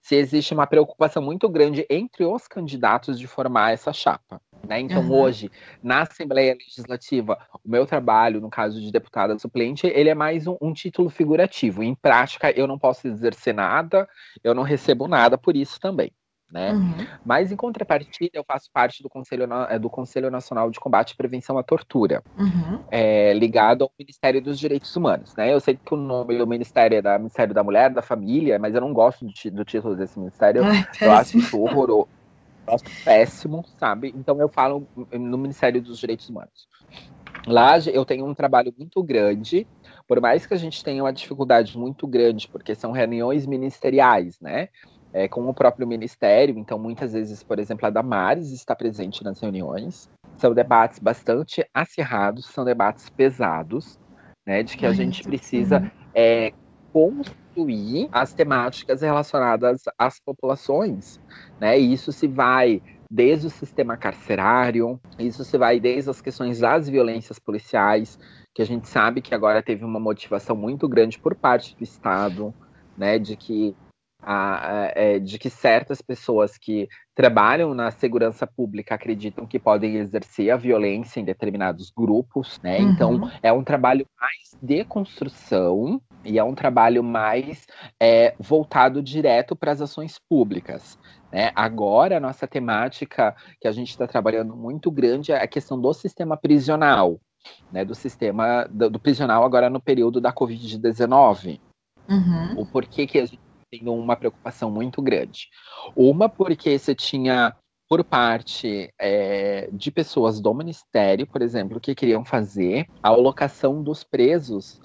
[0.00, 4.40] se existe uma preocupação muito grande entre os candidatos de formar essa chapa.
[4.66, 4.80] Né?
[4.80, 5.20] Então, uhum.
[5.20, 5.50] hoje,
[5.82, 10.56] na Assembleia Legislativa, o meu trabalho, no caso de deputada suplente, ele é mais um,
[10.60, 11.82] um, título figurativo.
[11.82, 14.08] Em prática, eu não posso exercer nada,
[14.44, 16.12] eu não recebo nada por isso também.
[16.52, 16.72] Né?
[16.72, 17.06] Uhum.
[17.24, 21.16] Mas, em contrapartida, eu faço parte do Conselho, eh, do Conselho Nacional de Combate e
[21.16, 22.78] Prevenção à Tortura, uhum.
[22.90, 25.34] é, ligado ao Ministério dos Direitos Humanos.
[25.34, 25.52] Né?
[25.52, 28.74] Eu sei que o nome do Ministério é da Ministério da Mulher, da Família, mas
[28.74, 30.62] eu não gosto do, do título desse ministério.
[30.62, 32.08] Ai, eu acho isso horroroso.
[32.66, 34.12] Acho péssimo, sabe?
[34.14, 36.68] Então eu falo no Ministério dos Direitos Humanos.
[37.46, 39.66] Lá eu tenho um trabalho muito grande,
[40.06, 44.68] por mais que a gente tenha uma dificuldade muito grande, porque são reuniões ministeriais, né?
[45.12, 49.40] É, com o próprio ministério, então muitas vezes, por exemplo, a Damares está presente nas
[49.40, 50.08] reuniões.
[50.38, 53.98] São debates bastante acirrados, são debates pesados,
[54.46, 54.62] né?
[54.62, 56.52] De que a gente precisa é,
[56.92, 61.20] construir as temáticas relacionadas às populações,
[61.60, 61.78] né?
[61.78, 66.88] E isso se vai desde o sistema carcerário, isso se vai desde as questões das
[66.88, 68.18] violências policiais,
[68.54, 72.54] que a gente sabe que agora teve uma motivação muito grande por parte do Estado,
[72.96, 73.76] né, de que
[74.22, 80.50] a, é, de que certas pessoas que trabalham na segurança pública acreditam que podem exercer
[80.50, 82.78] a violência em determinados grupos, né?
[82.78, 82.90] Uhum.
[82.90, 87.66] Então é um trabalho mais de construção e é um trabalho mais
[88.00, 90.96] é, voltado direto para as ações públicas.
[91.32, 91.50] Né?
[91.54, 95.92] Agora, a nossa temática que a gente está trabalhando muito grande é a questão do
[95.92, 97.18] sistema prisional,
[97.72, 97.84] né?
[97.84, 101.58] do sistema do, do prisional agora no período da Covid-19.
[102.08, 102.60] Uhum.
[102.60, 105.48] O porquê que a gente tem uma preocupação muito grande.
[105.96, 107.56] Uma, porque você tinha
[107.88, 114.04] por parte é, de pessoas do Ministério, por exemplo, que queriam fazer a alocação dos
[114.04, 114.80] presos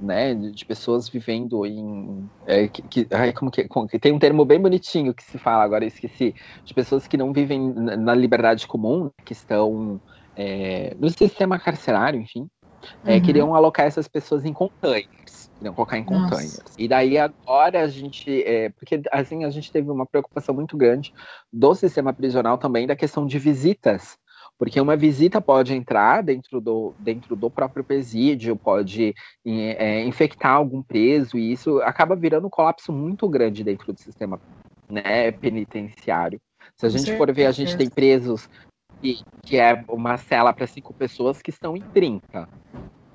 [0.00, 2.28] né, de pessoas vivendo em.
[2.46, 5.62] É, que, que, como que, como, que, tem um termo bem bonitinho que se fala,
[5.62, 10.00] agora eu esqueci, de pessoas que não vivem na liberdade comum, que estão
[10.34, 12.48] é, no sistema carcerário, enfim,
[13.04, 13.22] é, uhum.
[13.22, 15.19] queriam alocar essas pessoas em containers.
[15.60, 16.58] Queriam colocar em containers.
[16.58, 16.74] Nossa.
[16.76, 18.42] E daí agora a gente.
[18.44, 21.12] É, porque assim a gente teve uma preocupação muito grande
[21.52, 24.18] do sistema prisional também da questão de visitas
[24.60, 30.82] porque uma visita pode entrar dentro do, dentro do próprio presídio, pode é, infectar algum
[30.82, 34.38] preso, e isso acaba virando um colapso muito grande dentro do sistema
[34.86, 36.38] né, penitenciário.
[36.76, 38.50] Se a gente for ver, a gente tem presos
[39.00, 42.46] que, que é uma cela para cinco pessoas que estão em 30.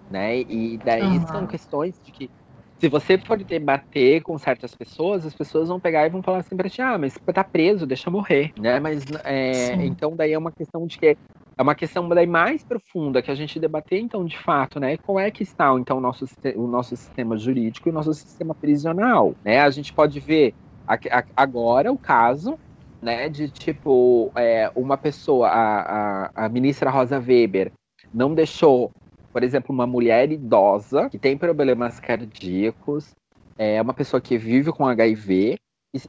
[0.09, 0.41] Né?
[0.41, 1.27] E daí uhum.
[1.27, 2.29] são questões de que
[2.77, 6.55] se você for debater com certas pessoas, as pessoas vão pegar e vão falar assim
[6.55, 8.79] pra ti, ah, mas tá preso, deixa morrer, né?
[8.79, 11.17] Mas é, então daí é uma questão de que
[11.57, 14.97] é uma questão daí mais profunda que a gente debater, então, de fato, né?
[14.97, 18.53] Como é que está, então, o nosso, o nosso sistema jurídico e o nosso sistema
[18.53, 19.61] prisional, né?
[19.61, 20.53] A gente pode ver
[21.35, 22.59] agora o caso,
[23.01, 27.71] né, de tipo, é, uma pessoa, a, a, a ministra Rosa Weber,
[28.13, 28.91] não deixou
[29.35, 33.13] por exemplo, uma mulher idosa que tem problemas cardíacos,
[33.57, 35.57] é uma pessoa que vive com HIV,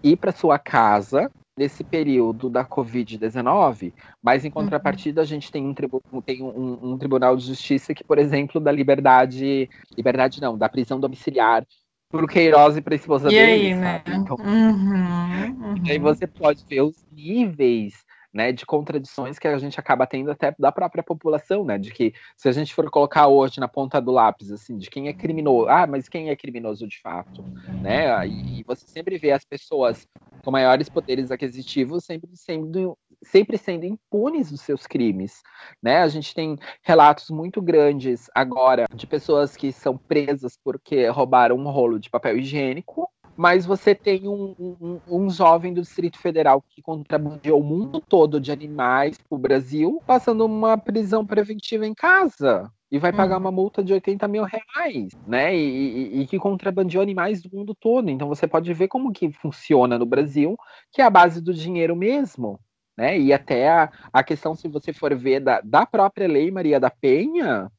[0.00, 6.20] ir para sua casa nesse período da Covid-19, mas em contrapartida a gente tem, um,
[6.20, 11.00] tem um, um, tribunal de justiça que, por exemplo, dá liberdade, liberdade não, da prisão
[11.00, 11.66] domiciliar
[12.08, 13.50] pro Queiroz e para a esposa e dele.
[13.50, 14.02] Aí, né?
[14.06, 15.82] Então, uhum, uhum.
[15.84, 18.05] aí você pode ver os níveis
[18.36, 22.12] né, de contradições que a gente acaba tendo até da própria população, né, de que
[22.36, 25.70] se a gente for colocar hoje na ponta do lápis, assim, de quem é criminoso,
[25.70, 27.42] ah, mas quem é criminoso de fato,
[27.80, 30.06] né, e você sempre vê as pessoas
[30.44, 35.42] com maiores poderes aquisitivos sempre sendo sempre sendo impunes dos seus crimes,
[35.82, 36.02] né?
[36.02, 41.70] A gente tem relatos muito grandes agora de pessoas que são presas porque roubaram um
[41.70, 46.80] rolo de papel higiênico, mas você tem um, um, um, jovem do Distrito Federal que
[46.80, 52.70] contrabandeou o mundo todo de animais para o Brasil, passando uma prisão preventiva em casa.
[52.90, 53.40] E vai pagar hum.
[53.40, 55.54] uma multa de 80 mil reais, né?
[55.54, 58.08] E, e, e, que contrabandeou animais do mundo todo.
[58.08, 60.56] Então você pode ver como que funciona no Brasil,
[60.92, 62.60] que é a base do dinheiro mesmo.
[62.96, 63.18] Né?
[63.18, 66.88] E até a, a questão, se você for ver, da, da própria lei Maria da
[66.88, 67.70] Penha,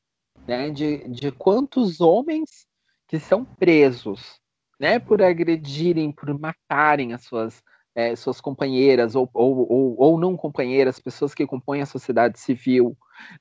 [0.45, 0.69] né?
[0.69, 2.67] de, de quantos homens
[3.07, 4.39] que são presos
[4.79, 7.63] né, por agredirem, por matarem as suas,
[7.95, 12.95] é, suas companheiras ou, ou, ou, ou, não companheiras, pessoas que compõem a sociedade civil,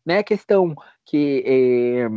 [0.05, 2.09] né, a questão que é,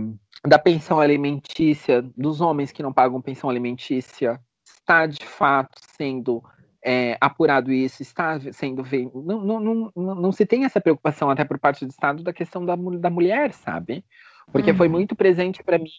[0.47, 6.41] da pensão alimentícia, dos homens que não pagam pensão alimentícia, está de fato sendo
[6.83, 11.59] é, apurado isso, está sendo não, não, não, não, se tem essa preocupação até por
[11.59, 14.05] parte do Estado da questão da, da mulher, sabe?
[14.51, 14.77] Porque uhum.
[14.77, 15.89] foi muito presente para mim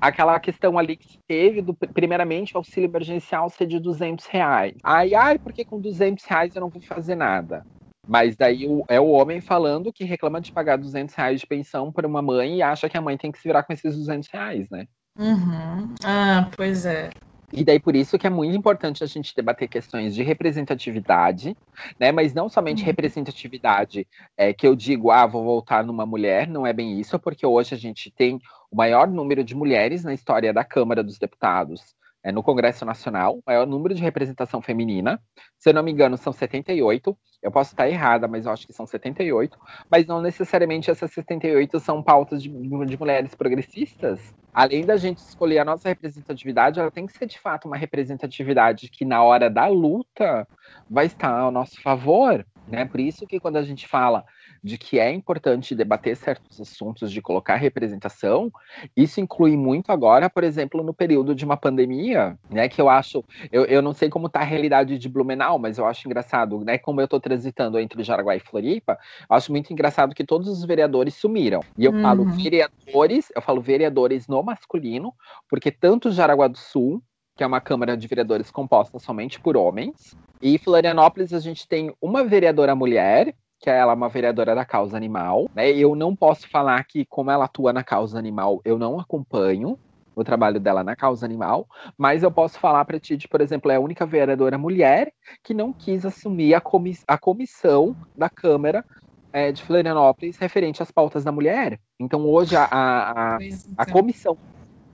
[0.00, 4.74] aquela questão ali que teve, do, primeiramente, o auxílio emergencial ser de 200 reais.
[4.82, 7.64] Ai, ai, porque com 200 reais eu não vou fazer nada.
[8.08, 11.92] Mas daí o, é o homem falando que reclama de pagar 200 reais de pensão
[11.92, 14.28] para uma mãe e acha que a mãe tem que se virar com esses 200
[14.32, 14.86] reais, né?
[15.18, 15.94] Uhum.
[16.02, 17.10] Ah, pois é.
[17.52, 21.56] E daí por isso que é muito importante a gente debater questões de representatividade,
[21.98, 22.12] né?
[22.12, 22.86] Mas não somente uhum.
[22.86, 24.06] representatividade,
[24.36, 27.74] é, que eu digo, ah, vou voltar numa mulher, não é bem isso, porque hoje
[27.74, 32.30] a gente tem o maior número de mulheres na história da Câmara dos Deputados é,
[32.30, 35.20] no Congresso Nacional, o maior número de representação feminina.
[35.58, 37.16] Se eu não me engano, são 78.
[37.42, 39.58] Eu posso estar errada, mas eu acho que são 78.
[39.90, 44.34] Mas não necessariamente essas 78 são pautas de, de mulheres progressistas.
[44.52, 48.90] Além da gente escolher a nossa representatividade, ela tem que ser de fato uma representatividade
[48.90, 50.46] que, na hora da luta,
[50.88, 52.44] vai estar ao nosso favor.
[52.68, 52.84] Né?
[52.84, 54.24] Por isso que quando a gente fala
[54.62, 58.52] de que é importante debater certos assuntos, de colocar representação,
[58.96, 62.68] isso inclui muito agora, por exemplo, no período de uma pandemia, né?
[62.68, 65.86] Que eu acho, eu, eu não sei como está a realidade de Blumenau, mas eu
[65.86, 66.78] acho engraçado, né?
[66.78, 70.64] Como eu estou transitando entre Jaraguá e Floripa, eu acho muito engraçado que todos os
[70.64, 71.60] vereadores sumiram.
[71.76, 72.02] E eu uhum.
[72.02, 75.14] falo vereadores, eu falo vereadores no masculino,
[75.48, 77.02] porque tanto Jaraguá do Sul,
[77.36, 80.14] que é uma Câmara de Vereadores composta somente por homens.
[80.42, 84.96] E Florianópolis a gente tem uma vereadora mulher, que ela é uma vereadora da causa
[84.96, 85.48] animal.
[85.54, 85.70] Né?
[85.70, 89.78] Eu não posso falar que, como ela atua na causa animal, eu não acompanho
[90.16, 93.70] o trabalho dela na causa animal, mas eu posso falar para ti, de, por exemplo,
[93.70, 98.84] é a única vereadora mulher que não quis assumir a, comiss a comissão da Câmara
[99.32, 101.78] é, de Florianópolis referente às pautas da mulher.
[101.98, 103.86] Então, hoje, a, a, a, a então.
[103.92, 104.36] comissão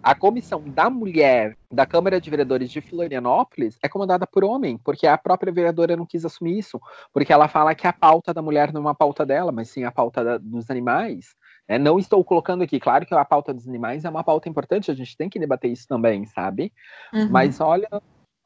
[0.07, 5.05] a comissão da mulher da Câmara de Vereadores de Florianópolis é comandada por homem, porque
[5.05, 6.81] a própria vereadora não quis assumir isso,
[7.12, 9.83] porque ela fala que a pauta da mulher não é uma pauta dela, mas sim
[9.83, 11.35] a pauta da, dos animais.
[11.66, 14.92] É, não estou colocando aqui, claro que a pauta dos animais é uma pauta importante,
[14.92, 16.73] a gente tem que debater isso também, sabe?
[17.12, 17.29] Uhum.
[17.29, 17.88] Mas olha,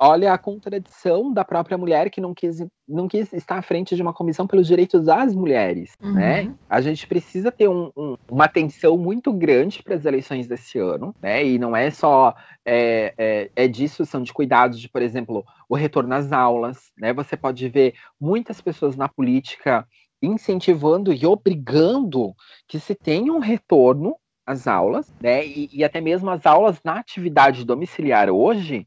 [0.00, 4.00] olha a contradição da própria mulher que não quis, não quis estar à frente de
[4.00, 6.14] uma comissão pelos direitos das mulheres, uhum.
[6.14, 6.54] né?
[6.68, 11.14] A gente precisa ter um, um, uma atenção muito grande para as eleições desse ano,
[11.20, 11.44] né?
[11.44, 12.34] E não é só
[12.64, 17.12] é, é, é, disso, são de cuidados de, por exemplo, o retorno às aulas, né?
[17.12, 19.86] Você pode ver muitas pessoas na política
[20.22, 22.34] incentivando e obrigando
[22.66, 25.46] que se tenha um retorno às aulas, né?
[25.46, 28.86] E, e até mesmo as aulas na atividade domiciliar hoje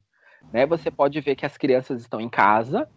[0.51, 0.65] né?
[0.65, 2.87] Você pode ver que as crianças estão em casa,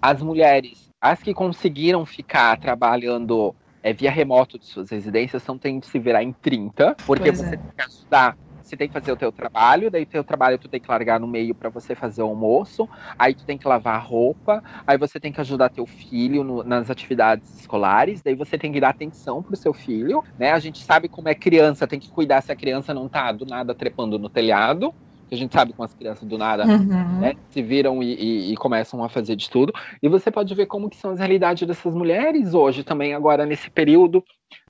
[0.00, 5.80] as mulheres, as que conseguiram ficar trabalhando é, via remoto de suas residências, estão tendo
[5.80, 7.56] que se virar em 30, porque pois você é.
[7.56, 10.68] tem que ajudar você tem que fazer o teu trabalho, daí o teu trabalho tu
[10.68, 13.94] tem que largar no meio para você fazer o almoço, aí tu tem que lavar
[13.94, 18.58] a roupa, aí você tem que ajudar teu filho no, nas atividades escolares, daí você
[18.58, 20.50] tem que dar atenção pro seu filho, né?
[20.50, 23.46] A gente sabe como é criança, tem que cuidar se a criança não tá do
[23.46, 24.92] nada trepando no telhado,
[25.28, 27.20] que a gente sabe com as crianças do nada uhum.
[27.20, 29.72] né, se viram e, e, e, começam a fazer de tudo.
[30.02, 33.70] E você pode ver como que são as realidades dessas mulheres hoje também, agora nesse
[33.70, 34.22] período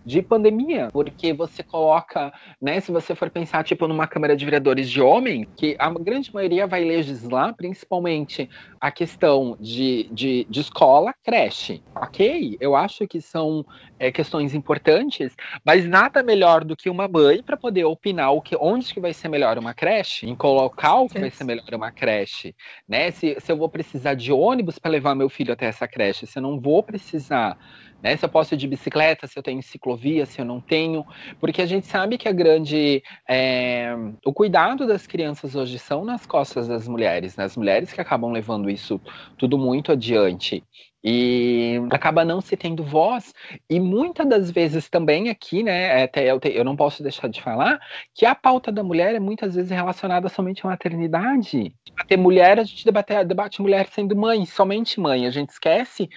[0.06, 4.88] de pandemia, porque você coloca, né, se você for pensar tipo numa Câmara de Vereadores
[4.88, 8.48] de homem, que a grande maioria vai legislar principalmente
[8.80, 12.56] a questão de, de, de escola, creche, ok?
[12.60, 13.66] Eu acho que são
[13.98, 15.34] é, questões importantes,
[15.64, 19.12] mas nada melhor do que uma mãe para poder opinar o que, onde que vai
[19.12, 22.54] ser melhor uma creche, em qual local que vai ser melhor uma creche,
[22.88, 23.10] né?
[23.10, 26.38] Se, se eu vou precisar de ônibus para levar meu filho até essa creche, se
[26.38, 27.58] eu não vou precisar
[28.02, 28.16] né?
[28.16, 31.04] Se eu posso ir de bicicleta, se eu tenho ciclovia, se eu não tenho,
[31.40, 36.24] porque a gente sabe que a grande é, o cuidado das crianças hoje são nas
[36.26, 37.44] costas das mulheres, né?
[37.44, 39.00] As mulheres que acabam levando isso
[39.36, 40.62] tudo muito adiante
[41.08, 43.32] e acaba não se tendo voz
[43.70, 47.40] e muitas das vezes também aqui, né, até eu, te, eu não posso deixar de
[47.40, 47.78] falar
[48.12, 51.72] que a pauta da mulher é muitas vezes relacionada somente à maternidade.
[51.96, 56.08] Até mulher, a gente debate, debate mulher sendo mãe, somente mãe, a gente esquece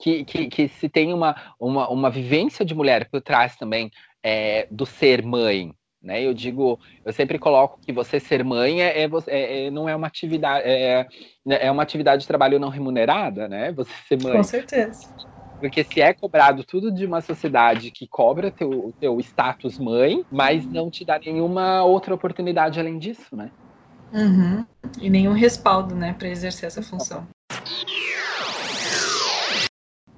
[0.00, 3.90] que, que, que se tem uma, uma, uma vivência de mulher por trás também
[4.22, 6.22] é, do ser mãe, né?
[6.22, 9.94] Eu digo, eu sempre coloco que você ser mãe é, é, é, é não é
[9.94, 11.06] uma atividade, é,
[11.46, 13.70] é uma atividade de trabalho não remunerada, né?
[13.72, 14.32] Você ser mãe.
[14.32, 15.14] Com certeza.
[15.60, 20.64] Porque se é cobrado tudo de uma sociedade que cobra teu, teu status mãe, mas
[20.64, 23.50] não te dá nenhuma outra oportunidade além disso, né?
[24.10, 24.64] Uhum.
[24.98, 27.28] E nenhum respaldo, né, para exercer essa função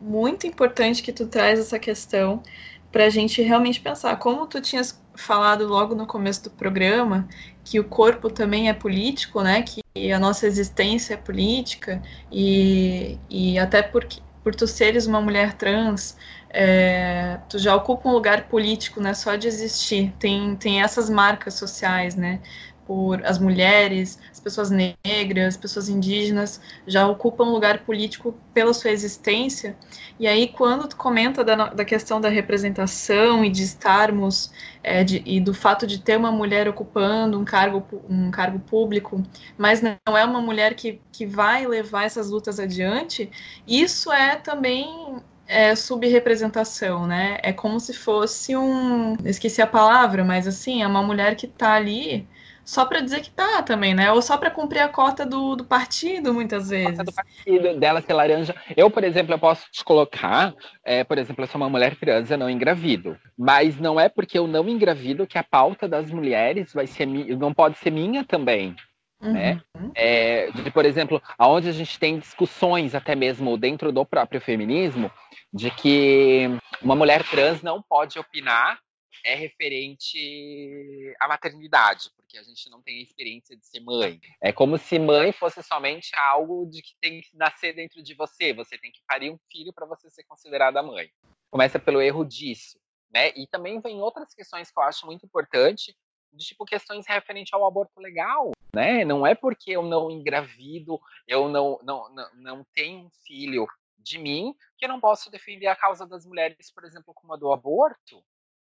[0.03, 2.43] muito importante que tu traz essa questão
[2.91, 4.17] para a gente realmente pensar.
[4.17, 7.29] Como tu tinhas falado logo no começo do programa,
[7.65, 9.63] que o corpo também é político, né?
[9.63, 15.53] Que a nossa existência é política, e, e até porque por tu seres uma mulher
[15.55, 16.17] trans,
[16.51, 19.15] é, tu já ocupa um lugar político, né?
[19.15, 20.13] Só de existir.
[20.19, 22.41] Tem, tem essas marcas sociais, né?
[22.87, 29.77] Por as mulheres, as pessoas negras, pessoas indígenas, já ocupam lugar político pela sua existência.
[30.19, 35.23] E aí, quando tu comenta da, da questão da representação e de estarmos, é, de,
[35.25, 39.23] e do fato de ter uma mulher ocupando um cargo, um cargo público,
[39.57, 43.31] mas não é uma mulher que, que vai levar essas lutas adiante,
[43.67, 47.39] isso é também é, subrepresentação, né?
[47.43, 49.17] É como se fosse um.
[49.25, 52.27] Esqueci a palavra, mas assim, é uma mulher que tá ali
[52.65, 54.13] só para dizer que tá também, né?
[54.13, 56.99] Ou só para cumprir a cota do, do partido, muitas vezes.
[56.99, 58.55] A cota do partido dela ser laranja.
[58.77, 62.31] Eu, por exemplo, eu posso te colocar, é, por exemplo, eu sou uma mulher trans,
[62.31, 63.19] eu não engravido.
[63.37, 67.53] Mas não é porque eu não engravido que a pauta das mulheres vai ser não
[67.53, 68.77] pode ser minha também.
[69.21, 69.61] Né?
[69.75, 69.87] Uhum.
[69.87, 69.93] Né?
[69.95, 75.11] É, de, por exemplo, aonde a gente tem discussões até mesmo dentro do próprio feminismo,
[75.53, 78.79] de que uma mulher trans não pode opinar
[79.25, 84.21] é referente à maternidade, porque a gente não tem a experiência de ser mãe.
[84.41, 88.53] É como se mãe fosse somente algo de que tem que nascer dentro de você.
[88.53, 91.11] Você tem que parir um filho para você ser considerada mãe.
[91.51, 92.79] Começa pelo erro disso,
[93.13, 93.31] né?
[93.37, 95.97] E também vem outras questões que eu acho muito importante,
[96.33, 99.05] de tipo questões referentes ao aborto legal, né?
[99.05, 103.67] Não é porque eu não engravido, eu não não, não, não tenho um filho
[103.99, 107.37] de mim que eu não posso defender a causa das mulheres, por exemplo, como a
[107.37, 108.23] do aborto,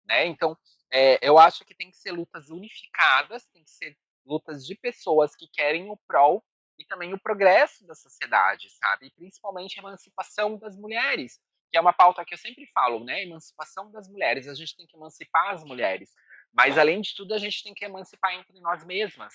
[0.06, 0.26] né?
[0.26, 0.58] Então,
[0.92, 5.36] é, eu acho que tem que ser lutas unificadas, tem que ser lutas de pessoas
[5.36, 6.44] que querem o prol
[6.78, 9.08] e também o progresso da sociedade, sabe?
[9.08, 11.40] E principalmente a emancipação das mulheres,
[11.72, 13.24] que é uma pauta que eu sempre falo, né?
[13.24, 14.48] Emancipação das mulheres.
[14.48, 16.14] A gente tem que emancipar as mulheres,
[16.52, 19.34] mas além de tudo, a gente tem que emancipar entre nós mesmas,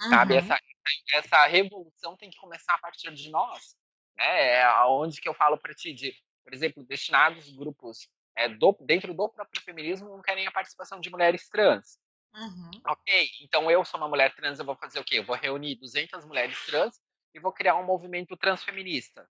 [0.00, 0.10] uhum.
[0.10, 0.36] sabe?
[0.36, 0.58] Essa,
[1.14, 3.74] essa revolução tem que começar a partir de nós,
[4.16, 4.48] né?
[4.54, 9.12] É aonde que eu falo para ti de, por exemplo, destinados grupos é, do, dentro
[9.12, 11.98] do próprio feminismo não querem a participação de mulheres trans.
[12.34, 12.70] Uhum.
[12.86, 15.18] Ok, então eu sou uma mulher trans, eu vou fazer o quê?
[15.18, 17.00] Eu vou reunir 200 mulheres trans
[17.34, 19.28] e vou criar um movimento transfeminista.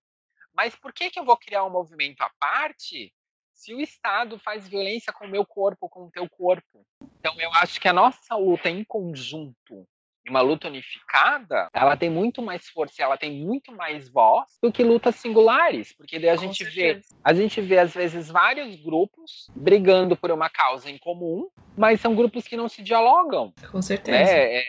[0.53, 3.13] Mas por que, que eu vou criar um movimento à parte
[3.53, 6.85] se o Estado faz violência com o meu corpo, com o teu corpo?
[7.19, 9.87] Então eu acho que a nossa luta em conjunto
[10.29, 14.83] uma luta unificada, ela tem muito mais força, ela tem muito mais voz do que
[14.83, 16.99] lutas singulares, porque daí a Com gente certeza.
[16.99, 21.99] vê, a gente vê às vezes vários grupos brigando por uma causa em comum, mas
[22.01, 23.53] são grupos que não se dialogam.
[23.71, 24.17] Com certeza.
[24.17, 24.63] É, é,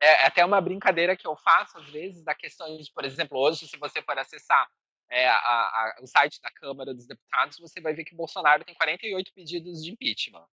[0.00, 3.68] é até uma brincadeira que eu faço às vezes da questão de, por exemplo, hoje
[3.68, 4.66] se você for acessar
[5.08, 8.64] é, a, a, o site da Câmara dos Deputados, você vai ver que o Bolsonaro
[8.64, 10.46] tem 48 pedidos de impeachment.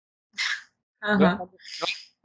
[1.04, 1.50] Uhum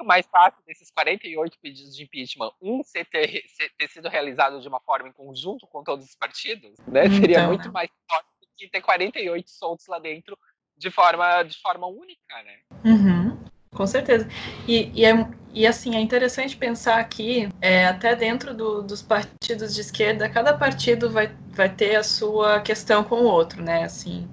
[0.08, 4.66] mais fácil desses 48 pedidos de impeachment, um ser ter, ser, ter sido realizado de
[4.66, 7.04] uma forma em conjunto com todos os partidos, né?
[7.04, 7.20] Então.
[7.20, 10.36] Seria muito mais fácil do que ter 48 soltos lá dentro
[10.76, 12.58] de forma, de forma única, né?
[12.84, 13.38] Uhum.
[13.70, 14.26] Com certeza.
[14.66, 15.12] E, e, é,
[15.52, 20.56] e assim, é interessante pensar aqui, é, até dentro do, dos partidos de esquerda, cada
[20.56, 23.84] partido vai, vai ter a sua questão com o outro, né?
[23.84, 24.26] Assim,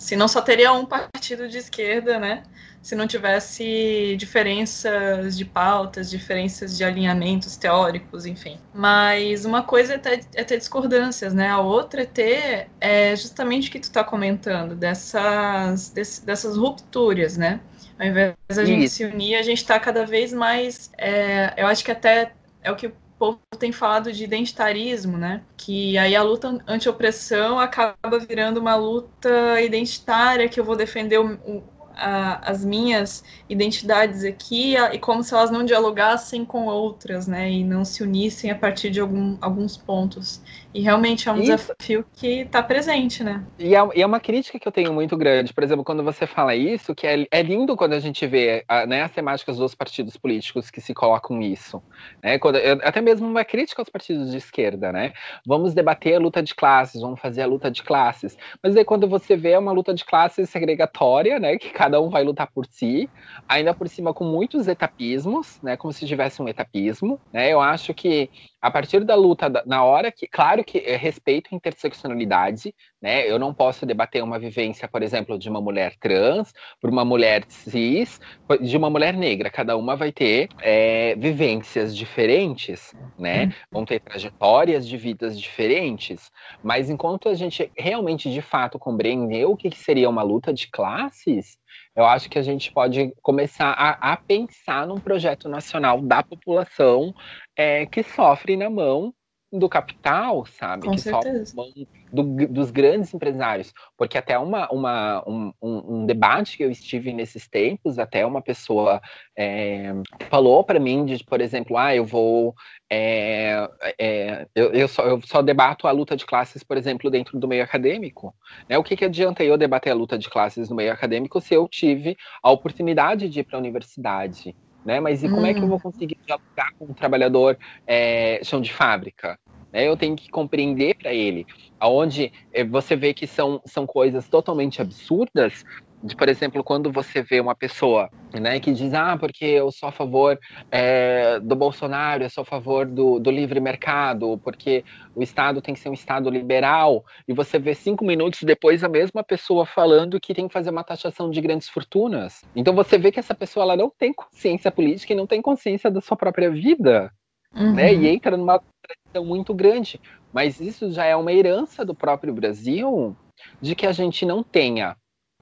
[0.00, 2.42] se não só teria um partido de esquerda, né?
[2.82, 8.58] se não tivesse diferenças de pautas, diferenças de alinhamentos teóricos, enfim.
[8.74, 11.48] Mas uma coisa é ter, é ter discordâncias, né?
[11.48, 17.36] A outra é ter é justamente o que tu está comentando, dessas, desse, dessas rupturas,
[17.36, 17.60] né?
[17.98, 20.90] Ao invés da gente se unir, a gente está cada vez mais.
[20.96, 22.32] É, eu acho que até
[22.62, 25.42] é o que povo tem falado de identitarismo, né?
[25.56, 31.34] Que aí a luta anti-opressão acaba virando uma luta identitária, que eu vou defender o,
[31.46, 31.62] o
[31.94, 37.50] a, as minhas identidades aqui a, e como se elas não dialogassem com outras, né?
[37.50, 40.40] E não se unissem a partir de algum, alguns pontos.
[40.72, 41.56] E realmente é um isso.
[41.56, 43.44] desafio que está presente, né?
[43.58, 45.52] E é, e é, uma crítica que eu tenho muito grande.
[45.52, 48.86] Por exemplo, quando você fala isso, que é, é lindo quando a gente vê a,
[48.86, 51.82] né, as temáticas dos partidos políticos que se colocam isso.
[52.22, 52.38] Né?
[52.38, 55.12] Quando, até mesmo uma crítica aos partidos de esquerda, né?
[55.44, 58.36] Vamos debater a luta de classes, vamos fazer a luta de classes.
[58.62, 61.58] Mas aí quando você vê uma luta de classes segregatória, né?
[61.58, 63.10] Que cada um vai lutar por si,
[63.48, 65.76] ainda por cima com muitos etapismos, né?
[65.76, 67.52] Como se tivesse um etapismo, né?
[67.52, 68.30] Eu acho que
[68.60, 73.30] a partir da luta, na hora que, claro que é respeito a interseccionalidade, né?
[73.30, 77.44] Eu não posso debater uma vivência, por exemplo, de uma mulher trans, por uma mulher
[77.48, 78.20] cis,
[78.60, 79.48] de uma mulher negra.
[79.48, 83.44] Cada uma vai ter é, vivências diferentes, né?
[83.44, 83.52] Uhum.
[83.70, 86.30] Vão ter trajetórias de vidas diferentes.
[86.62, 91.56] Mas enquanto a gente realmente, de fato, compreendeu o que seria uma luta de classes,
[91.94, 97.14] eu acho que a gente pode começar a, a pensar num projeto nacional da população
[97.56, 99.14] é, que sofre na mão
[99.52, 100.86] do capital, sabe?
[100.86, 101.46] Com que certeza.
[101.46, 101.64] só
[102.12, 103.72] do, dos grandes empresários.
[103.96, 109.00] Porque até uma, uma, um, um, debate que eu estive nesses tempos, até uma pessoa
[109.36, 109.92] é,
[110.28, 112.54] falou para mim, de, por exemplo, ah, eu vou.
[112.88, 117.38] É, é, eu, eu, só, eu só debato a luta de classes, por exemplo, dentro
[117.38, 118.34] do meio acadêmico.
[118.68, 118.78] Né?
[118.78, 121.68] O que, que adianta eu debater a luta de classes no meio acadêmico se eu
[121.68, 124.54] tive a oportunidade de ir para a universidade?
[124.84, 125.00] Né?
[125.00, 125.46] Mas e como hum.
[125.46, 125.80] é que eu vou hum.
[125.80, 129.38] conseguir dialogar com um trabalhador é, chão de fábrica?
[129.72, 129.86] Né?
[129.86, 131.46] Eu tenho que compreender para ele,
[131.78, 135.64] aonde é, você vê que são, são coisas totalmente absurdas,
[136.02, 139.90] de, por exemplo, quando você vê uma pessoa né, que diz, ah, porque eu sou
[139.90, 140.38] a favor
[140.70, 144.82] é, do Bolsonaro, eu sou a favor do, do, livre mercado, porque
[145.14, 148.88] o Estado tem que ser um Estado liberal, e você vê cinco minutos depois a
[148.88, 152.44] mesma pessoa falando que tem que fazer uma taxação de grandes fortunas.
[152.56, 155.90] Então você vê que essa pessoa ela não tem consciência política e não tem consciência
[155.90, 157.12] da sua própria vida.
[157.54, 157.74] Uhum.
[157.74, 160.00] Né, e entra numa tradição muito grande.
[160.32, 163.16] Mas isso já é uma herança do próprio Brasil
[163.60, 164.96] de que a gente não tenha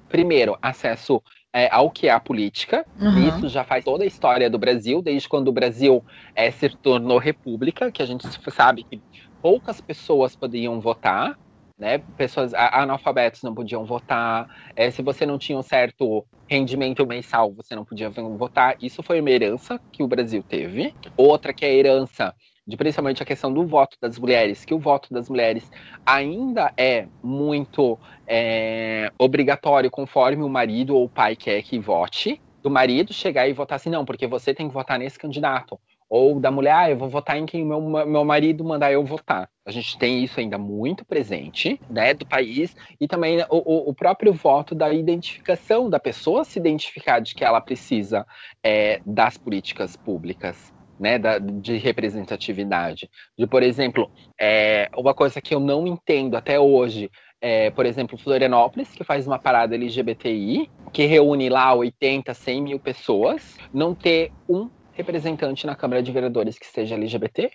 [0.08, 2.84] primeiro, acesso é, ao que é a política.
[3.00, 3.28] Uhum.
[3.28, 6.04] Isso já faz toda a história do Brasil, desde quando o Brasil
[6.34, 9.00] é, se tornou república, que a gente sabe que
[9.40, 11.38] poucas pessoas podiam votar.
[11.78, 11.98] Né?
[12.16, 14.48] Pessoas analfabetas não podiam votar.
[14.74, 18.76] É, se você não tinha um certo rendimento mensal, você não podia votar.
[18.82, 20.92] Isso foi uma herança que o Brasil teve.
[21.16, 22.34] Outra que é a herança
[22.68, 25.68] de principalmente a questão do voto das mulheres, que o voto das mulheres
[26.04, 32.68] ainda é muito é, obrigatório conforme o marido ou o pai quer que vote, do
[32.68, 35.80] marido chegar e votar assim, não, porque você tem que votar nesse candidato.
[36.10, 39.48] Ou da mulher, ah, eu vou votar em quem meu, meu marido mandar eu votar.
[39.64, 44.32] A gente tem isso ainda muito presente, né, do país, e também o, o próprio
[44.32, 48.26] voto da identificação, da pessoa se identificar de que ela precisa
[48.62, 53.08] é, das políticas públicas né, da, de representatividade.
[53.36, 58.18] De, por exemplo, é, uma coisa que eu não entendo até hoje, é, por exemplo,
[58.18, 64.32] Florianópolis, que faz uma parada LGBTI, que reúne lá 80, 100 mil pessoas, não ter
[64.48, 67.50] um representante na Câmara de Vereadores que seja LGBT.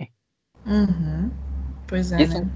[0.65, 1.29] Uhum.
[1.87, 2.21] Pois é.
[2.21, 2.49] Isso, né?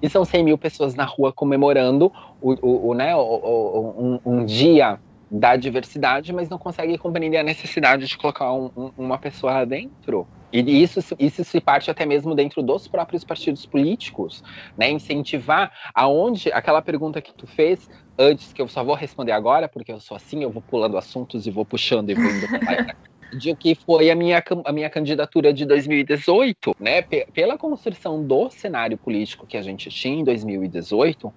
[0.00, 4.44] E são 100 mil pessoas na rua comemorando o, o, o né, o, um, um
[4.44, 5.00] dia
[5.30, 9.64] da diversidade, mas não consegue compreender a necessidade de colocar um, um, uma pessoa lá
[9.64, 10.26] dentro.
[10.50, 14.42] E isso, isso se parte até mesmo dentro dos próprios partidos políticos,
[14.78, 14.90] né?
[14.90, 19.92] Incentivar aonde aquela pergunta que tu fez antes, que eu só vou responder agora, porque
[19.92, 22.96] eu sou assim, eu vou pulando assuntos e vou puxando e vou indo pra
[23.36, 27.02] de que foi a minha, a minha candidatura de 2018, né?
[27.02, 31.30] Pela construção do cenário político que a gente tinha em 2018,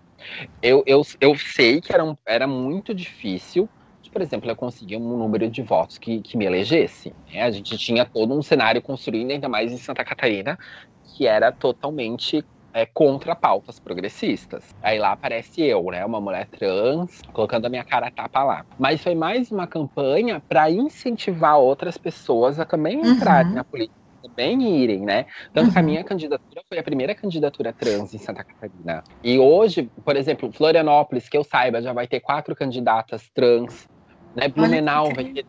[0.61, 3.67] eu, eu, eu sei que era, um, era muito difícil
[4.11, 7.13] por exemplo, eu conseguir um número de votos que, que me elegesse.
[7.31, 7.41] Né?
[7.41, 10.57] A gente tinha todo um cenário construído, ainda mais em Santa Catarina,
[11.03, 12.43] que era totalmente
[12.73, 14.63] é, contra pautas progressistas.
[14.81, 18.65] Aí lá aparece eu, né, uma mulher trans, colocando a minha cara a tapa lá.
[18.79, 23.11] Mas foi mais uma campanha para incentivar outras pessoas a também uhum.
[23.13, 25.25] entrarem na política também irem, né?
[25.53, 25.73] Tanto uhum.
[25.73, 25.87] que a uhum.
[25.87, 29.03] minha candidatura foi a primeira candidatura trans em Santa Catarina.
[29.23, 33.89] E hoje, por exemplo, Florianópolis, que eu saiba, já vai ter quatro candidatas trans.
[34.35, 34.47] Né?
[34.47, 35.45] Blumenau vai ter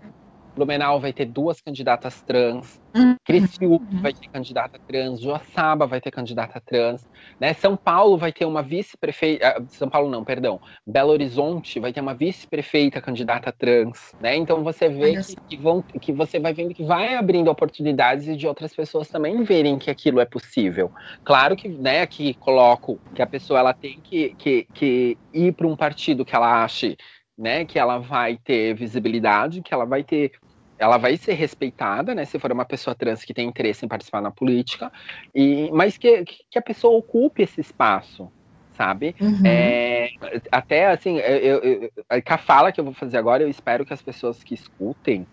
[0.54, 3.16] Blumenau vai ter duas candidatas trans, uhum.
[3.24, 4.02] Criciúma uhum.
[4.02, 7.08] vai ter candidata trans, Joaçaba vai ter candidata trans,
[7.40, 7.54] né?
[7.54, 12.00] São Paulo vai ter uma vice-prefeita, ah, São Paulo não, perdão, Belo Horizonte vai ter
[12.00, 14.36] uma vice-prefeita candidata trans, né?
[14.36, 18.46] Então você vê que, que, vão, que você vai vendo que vai abrindo oportunidades de
[18.46, 20.92] outras pessoas também verem que aquilo é possível.
[21.24, 25.66] Claro que, né, aqui coloco que a pessoa ela tem que, que, que ir para
[25.66, 26.96] um partido que ela ache
[27.36, 30.32] né, que ela vai ter visibilidade, que ela vai ter
[30.78, 34.20] ela vai ser respeitada, né, se for uma pessoa trans que tem interesse em participar
[34.20, 34.90] na política,
[35.32, 38.28] e mas que, que a pessoa ocupe esse espaço,
[38.76, 39.14] sabe?
[39.20, 39.46] Uhum.
[39.46, 40.10] É,
[40.50, 44.02] até assim, eu, eu, a fala que eu vou fazer agora, eu espero que as
[44.02, 45.24] pessoas que escutem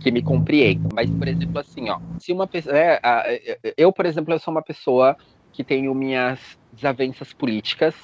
[0.00, 0.88] que me compreendam.
[0.94, 2.76] Mas, por exemplo, assim, ó, se uma pessoa.
[2.76, 5.16] É, eu, por exemplo, eu sou uma pessoa
[5.52, 6.38] que tenho minhas
[6.72, 7.94] desavenças políticas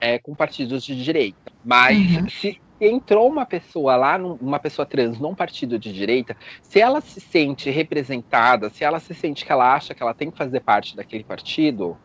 [0.00, 1.52] é, com partidos de direita.
[1.64, 2.28] Mas uhum.
[2.28, 7.20] se, entrou uma pessoa lá, uma pessoa trans num partido de direita, se ela se
[7.20, 10.96] sente representada, se ela se sente que ela acha que ela tem que fazer parte
[10.96, 11.96] daquele partido,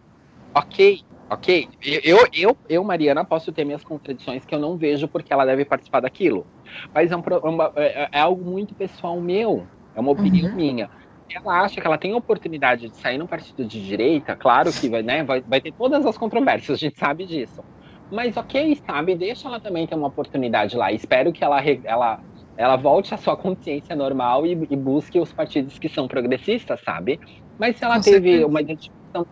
[0.53, 1.69] ok, ok.
[2.03, 5.65] Eu, eu, eu Mariana, posso ter minhas contradições que eu não vejo porque ela deve
[5.65, 6.45] participar daquilo.
[6.93, 10.55] Mas é, um, uma, é, é algo muito pessoal meu, é uma opinião uhum.
[10.55, 10.89] minha
[11.35, 14.89] ela acha que ela tem a oportunidade de sair num partido de direita, claro que
[14.89, 17.63] vai, né, vai, vai ter todas as controvérsias, a gente sabe disso.
[18.11, 19.15] Mas ok, sabe?
[19.15, 20.91] Deixa ela também ter uma oportunidade lá.
[20.91, 22.19] Espero que ela, ela,
[22.57, 27.19] ela volte à sua consciência normal e, e busque os partidos que são progressistas, sabe?
[27.57, 28.45] Mas se ela Com teve certeza.
[28.45, 29.25] uma questão.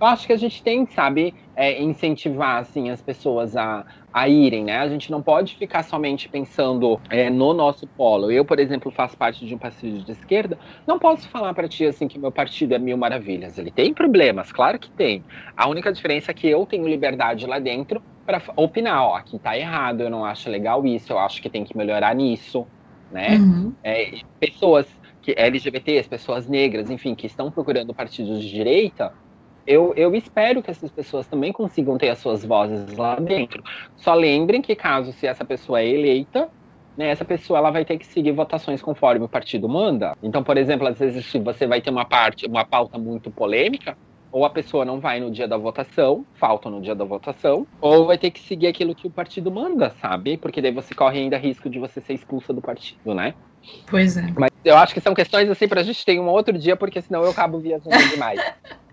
[0.00, 3.84] Eu acho que a gente tem, sabe, é, incentivar assim, as pessoas a,
[4.16, 4.78] a irem, né?
[4.78, 8.32] A gente não pode ficar somente pensando é, no nosso polo.
[8.32, 11.84] Eu, por exemplo, faço parte de um partido de esquerda, não posso falar para ti
[11.84, 13.58] assim que meu partido é mil maravilhas.
[13.58, 15.22] Ele tem problemas, claro que tem.
[15.54, 19.54] A única diferença é que eu tenho liberdade lá dentro para opinar, ó, aqui tá
[19.54, 22.66] errado, eu não acho legal isso, eu acho que tem que melhorar nisso,
[23.12, 23.36] né?
[23.36, 23.74] Uhum.
[23.84, 24.86] É, pessoas
[25.20, 29.12] que LGBTs, pessoas negras, enfim, que estão procurando partidos de direita,
[29.66, 33.62] eu, eu espero que essas pessoas também consigam ter as suas vozes lá dentro.
[33.96, 36.48] Só lembrem que caso se essa pessoa é eleita,
[36.96, 40.16] né, essa pessoa ela vai ter que seguir votações conforme o partido manda.
[40.22, 43.96] Então, por exemplo, às vezes se você vai ter uma parte, uma pauta muito polêmica,
[44.32, 48.06] ou a pessoa não vai no dia da votação, falta no dia da votação, ou
[48.06, 50.36] vai ter que seguir aquilo que o partido manda, sabe?
[50.36, 53.34] Porque daí você corre ainda risco de você ser expulsa do partido, né?
[53.88, 54.26] Pois é.
[54.38, 57.22] Mas eu acho que são questões assim pra gente ter um outro dia, porque senão
[57.22, 58.40] eu acabo viajando demais.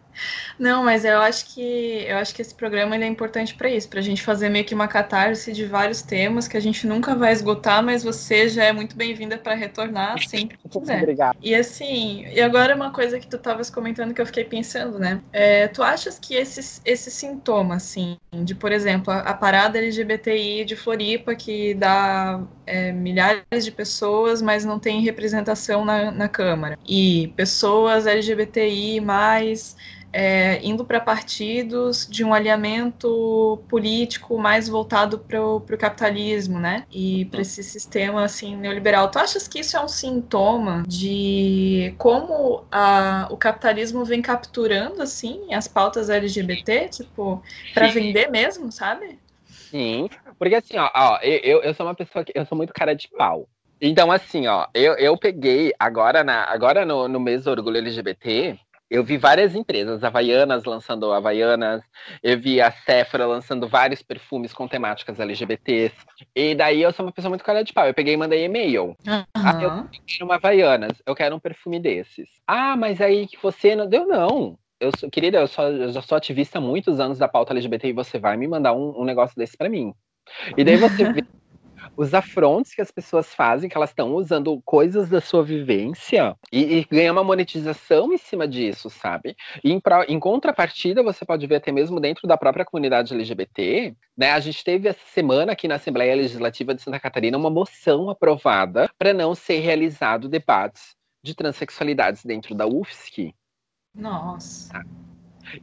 [0.58, 3.90] Não, mas eu acho que eu acho que esse programa ele é importante para isso,
[3.90, 7.16] para a gente fazer meio que uma catarse de vários temas que a gente nunca
[7.16, 11.02] vai esgotar, mas você já é muito bem-vinda para retornar sempre que quiser.
[11.02, 11.38] Obrigado.
[11.42, 15.22] E assim, e agora uma coisa que tu estavas comentando que eu fiquei pensando, né?
[15.32, 20.66] É, tu achas que esses esse sintoma, assim, de por exemplo a, a parada LGBTI
[20.66, 26.78] de Floripa que dá é, milhares de pessoas, mas não tem representação na, na Câmara,
[26.88, 29.76] e pessoas LGBTI mais
[30.14, 36.86] é, indo para partidos de um alinhamento político mais voltado para o capitalismo, né?
[36.92, 39.10] E para esse sistema assim neoliberal.
[39.10, 45.52] Tu achas que isso é um sintoma de como a, o capitalismo vem capturando assim
[45.54, 47.42] as pautas LGBT, tipo,
[47.74, 49.18] para vender mesmo, sabe?
[49.72, 50.08] Sim,
[50.38, 53.10] porque assim, ó, ó eu, eu sou uma pessoa que eu sou muito cara de
[53.10, 53.48] pau.
[53.82, 58.58] Então, assim, ó, eu, eu peguei agora, na, agora no, no mês do orgulho LGBT,
[58.94, 61.82] eu vi várias empresas, Havaianas lançando Havaianas,
[62.22, 65.96] eu vi a Sephora lançando vários perfumes com temáticas LGBTs.
[66.36, 67.88] E daí eu sou uma pessoa muito cara de pau.
[67.88, 68.96] Eu peguei e mandei e-mail.
[69.08, 69.26] Uhum.
[69.34, 72.30] Ah, eu quero uma Havaianas, eu quero um perfume desses.
[72.46, 74.60] Ah, mas aí que você não deu, não.
[74.80, 77.88] Eu sou, querida, eu, só, eu já sou ativista há muitos anos da pauta LGBT
[77.88, 79.92] e você vai me mandar um, um negócio desse para mim.
[80.56, 81.26] E daí você vê
[81.96, 86.80] os afrontes que as pessoas fazem, que elas estão usando coisas da sua vivência e,
[86.80, 89.36] e ganhar uma monetização em cima disso, sabe?
[89.64, 93.96] E em, pra, em, contrapartida, você pode ver até mesmo dentro da própria comunidade LGBT,
[94.18, 94.32] né?
[94.32, 98.90] A gente teve essa semana aqui na Assembleia Legislativa de Santa Catarina uma moção aprovada
[98.98, 103.34] para não ser realizado debates de transexualidades dentro da UFSC.
[103.96, 104.74] Nossa.
[104.74, 105.03] Tá.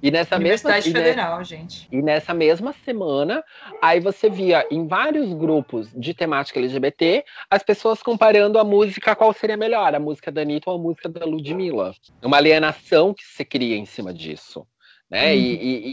[0.02, 1.88] E nessa Universidade mesma Federal, e gente.
[1.90, 3.44] E nessa mesma semana,
[3.82, 9.32] aí você via em vários grupos de temática LGBT as pessoas comparando a música qual
[9.32, 11.94] seria melhor, a música da Anitta ou a música da Ludmilla.
[12.22, 14.66] Uma alienação que se cria em cima disso.
[15.10, 15.32] Né?
[15.32, 15.38] Uhum.
[15.38, 15.92] E, e,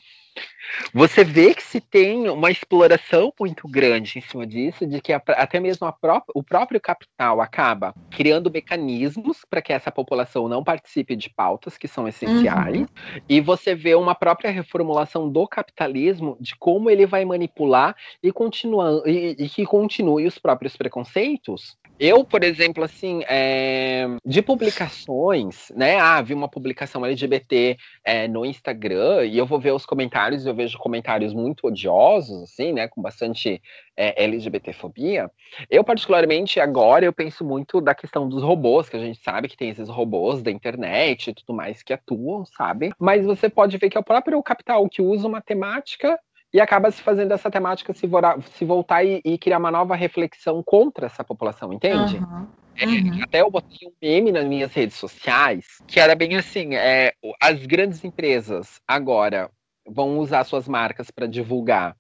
[0.94, 5.22] você vê que se tem uma exploração muito grande em cima disso, de que a,
[5.30, 11.16] até mesmo pró o próprio capital acaba criando mecanismos para que essa população não participe
[11.16, 12.88] de pautas que são essenciais, uhum.
[13.28, 19.02] e você vê uma própria reformulação do capitalismo de como ele vai manipular e, continuar,
[19.06, 26.00] e, e que continue os próprios preconceitos eu, por exemplo, assim, é, de publicações, né?
[26.00, 30.54] Ah, vi uma publicação LGBT é, no Instagram e eu vou ver os comentários, eu
[30.54, 32.88] vejo comentários muito odiosos, assim, né?
[32.88, 33.62] Com bastante
[33.96, 35.32] é, LGBTfobia.
[35.70, 39.58] Eu, particularmente, agora eu penso muito da questão dos robôs, que a gente sabe que
[39.58, 42.92] tem esses robôs da internet e tudo mais que atuam, sabe?
[43.00, 46.20] Mas você pode ver que é o próprio capital que usa uma temática
[46.58, 49.96] e acaba se fazendo essa temática se, vorar, se voltar e, e, criar uma nova
[49.96, 52.18] reflexão contra essa população, entende?
[52.18, 52.48] Uhum.
[52.76, 53.24] É, uhum.
[53.24, 57.64] Até eu botei um meme nas minhas redes sociais que era bem assim: é, as
[57.68, 59.52] grandes empresas agora
[59.88, 61.96] vão usar suas marcas para divulgar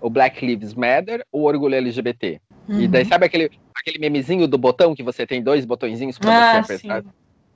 [0.00, 2.40] o Black Lives Matter ou o orgulho LGBT.
[2.68, 2.82] Uhum.
[2.82, 3.08] E daí, uhum.
[3.08, 7.04] sabe aquele, aquele memezinho do botão que você tem dois botõezinhos para ah, você apertar?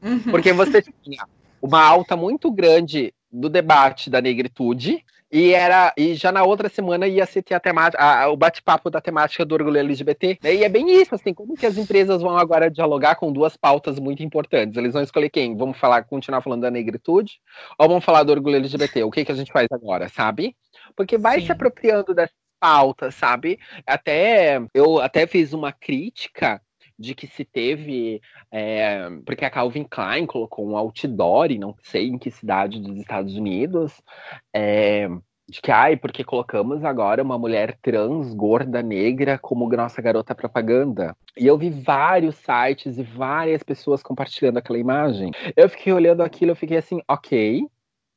[0.03, 0.19] Uhum.
[0.33, 1.25] Porque você tinha
[1.63, 7.07] uma alta muito grande do debate da negritude e era e já na outra semana
[7.07, 10.39] ia ser a temática, a, o bate-papo da temática do orgulho LGBT.
[10.43, 13.99] E é bem isso, assim, como que as empresas vão agora dialogar com duas pautas
[13.99, 14.77] muito importantes?
[14.77, 15.57] Eles vão escolher quem?
[15.57, 17.41] Vamos falar, continuar falando da negritude
[17.79, 19.05] ou vamos falar do orgulho LGBT?
[19.05, 20.57] O que que a gente faz agora, sabe?
[20.97, 21.47] Porque vai Sim.
[21.47, 23.59] se apropriando dessas pautas, sabe?
[23.87, 26.61] Até eu até fiz uma crítica
[27.01, 28.21] de que se teve.
[28.53, 32.99] É, porque a Calvin Klein colocou um outdoor, e não sei em que cidade dos
[32.99, 34.01] Estados Unidos,
[34.55, 35.09] é,
[35.49, 41.17] de que, ai, porque colocamos agora uma mulher trans, gorda, negra, como nossa garota propaganda.
[41.37, 45.33] E eu vi vários sites e várias pessoas compartilhando aquela imagem.
[45.57, 47.67] Eu fiquei olhando aquilo, eu fiquei assim, ok,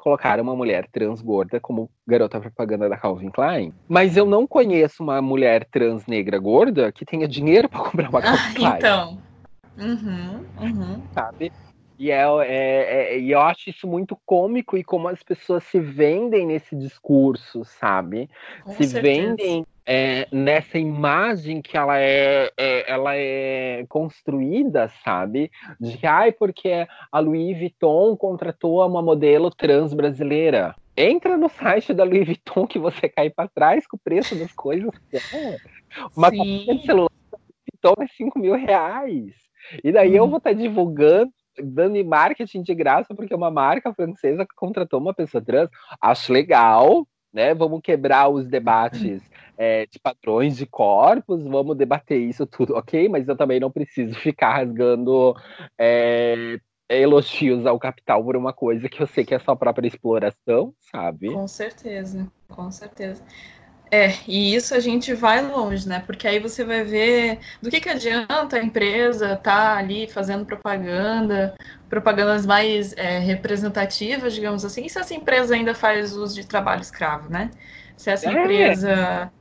[0.04, 3.74] colocaram uma mulher trans gorda como garota propaganda da Calvin Klein.
[3.88, 8.22] Mas eu não conheço uma mulher trans negra gorda que tenha dinheiro para comprar uma
[8.22, 8.76] Calvin ah, Klein.
[8.76, 9.18] Então.
[9.80, 11.02] Uhum, uhum.
[11.14, 11.54] Sabe?
[11.98, 16.46] E, é, é, é, eu acho isso muito cômico e como as pessoas se vendem
[16.46, 18.30] nesse discurso, sabe?
[18.64, 19.02] Com se certeza.
[19.02, 25.52] vendem é, nessa imagem que ela é, é, ela é construída, sabe?
[25.80, 30.76] De que, ai, porque a Louis Vuitton contratou uma modelo trans brasileira.
[30.96, 34.52] Entra no site da Louis Vuitton que você cai para trás com o preço das
[34.54, 34.90] coisas.
[35.14, 35.58] É.
[36.16, 39.34] Uma copinha de celular da Louis Vuitton é 5 mil reais.
[39.84, 40.16] E daí hum.
[40.16, 40.30] eu uhum.
[40.30, 41.32] vou estar tá divulgando
[41.62, 45.70] dando marketing de graça porque uma marca francesa contratou uma pessoa trans.
[46.02, 47.54] Acho legal, né?
[47.54, 49.22] Vamos quebrar os debates
[49.58, 53.10] é, de padrões de corpos, vamos debater isso tudo, ok?
[53.10, 55.36] Mas eu também não preciso ficar rasgando
[55.78, 60.74] é, elogios ao capital por uma coisa que eu sei que é só própria exploração,
[60.80, 61.32] sabe?
[61.34, 63.24] Com certeza, com certeza.
[63.94, 66.02] É, e isso a gente vai longe, né?
[66.04, 70.44] Porque aí você vai ver do que, que adianta a empresa estar tá ali fazendo
[70.44, 71.54] propaganda,
[71.88, 76.82] propagandas mais é, representativas, digamos assim, e se essa empresa ainda faz uso de trabalho
[76.82, 77.52] escravo, né?
[77.96, 78.34] Se essa é.
[78.34, 79.32] empresa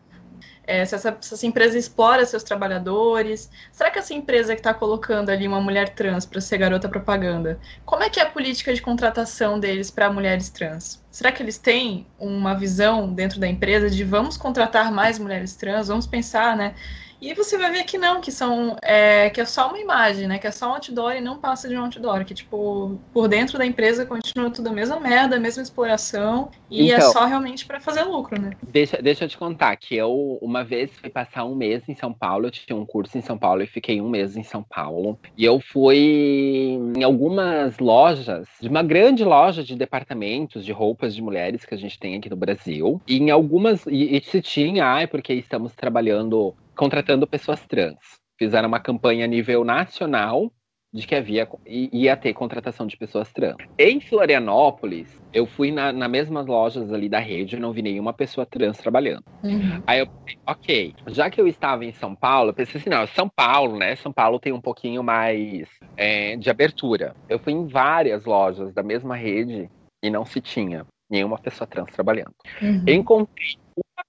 [0.65, 3.51] é, se, essa, se, essa, empresa explora seus trabalhadores?
[3.73, 7.59] Será que essa empresa que está colocando ali uma mulher trans para ser garota propaganda,
[7.85, 11.03] como é que é a política de contratação deles para mulheres trans?
[11.11, 15.89] Será que eles têm uma visão dentro da empresa de vamos contratar mais mulheres trans,
[15.89, 16.75] vamos pensar, né?
[17.23, 20.39] E você vai ver que não, que são é, que é só uma imagem, né?
[20.39, 22.25] Que é só um outdoor e não passa de um outdoor.
[22.25, 26.51] Que, tipo, por dentro da empresa continua tudo a mesma merda, a mesma exploração.
[26.69, 28.51] E é então, é só realmente para fazer lucro, né?
[28.61, 32.13] Deixa, deixa eu te contar que eu, uma vez, fui passar um mês em São
[32.13, 32.47] Paulo.
[32.47, 35.17] Eu tinha um curso em São Paulo e fiquei um mês em São Paulo.
[35.39, 41.23] E eu fui em algumas lojas, de uma grande loja de departamentos de roupas de
[41.23, 43.01] mulheres que a gente tem aqui no Brasil.
[43.07, 43.87] E em algumas.
[43.87, 47.99] E, e se tinha, ai, porque estamos trabalhando contratando pessoas trans.
[48.39, 50.51] Fizeram uma campanha a nível nacional
[50.93, 53.57] de que havia ia ter contratação de pessoas trans.
[53.79, 58.13] Em Florianópolis, eu fui na, na mesmas lojas ali da rede e não vi nenhuma
[58.13, 59.25] pessoa trans trabalhando.
[59.43, 59.83] Uhum.
[59.87, 63.07] Aí eu pensei, ok, já que eu estava em São Paulo, eu pensei assim, não,
[63.07, 63.97] São Paulo, né?
[63.97, 65.67] São Paulo tem um pouquinho mais
[65.97, 67.17] é, de abertura.
[67.27, 69.71] Eu fui em várias lojas da mesma rede
[70.03, 72.35] e não se tinha nenhuma pessoa trans trabalhando.
[72.61, 72.85] Uhum.
[72.87, 73.57] Encontrei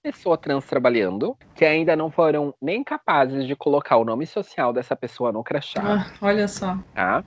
[0.04, 4.94] pessoa trans trabalhando que ainda não foram nem capazes de colocar o nome social dessa
[4.94, 5.82] pessoa no crachá.
[5.82, 6.76] Ah, olha só.
[6.94, 7.24] Tá?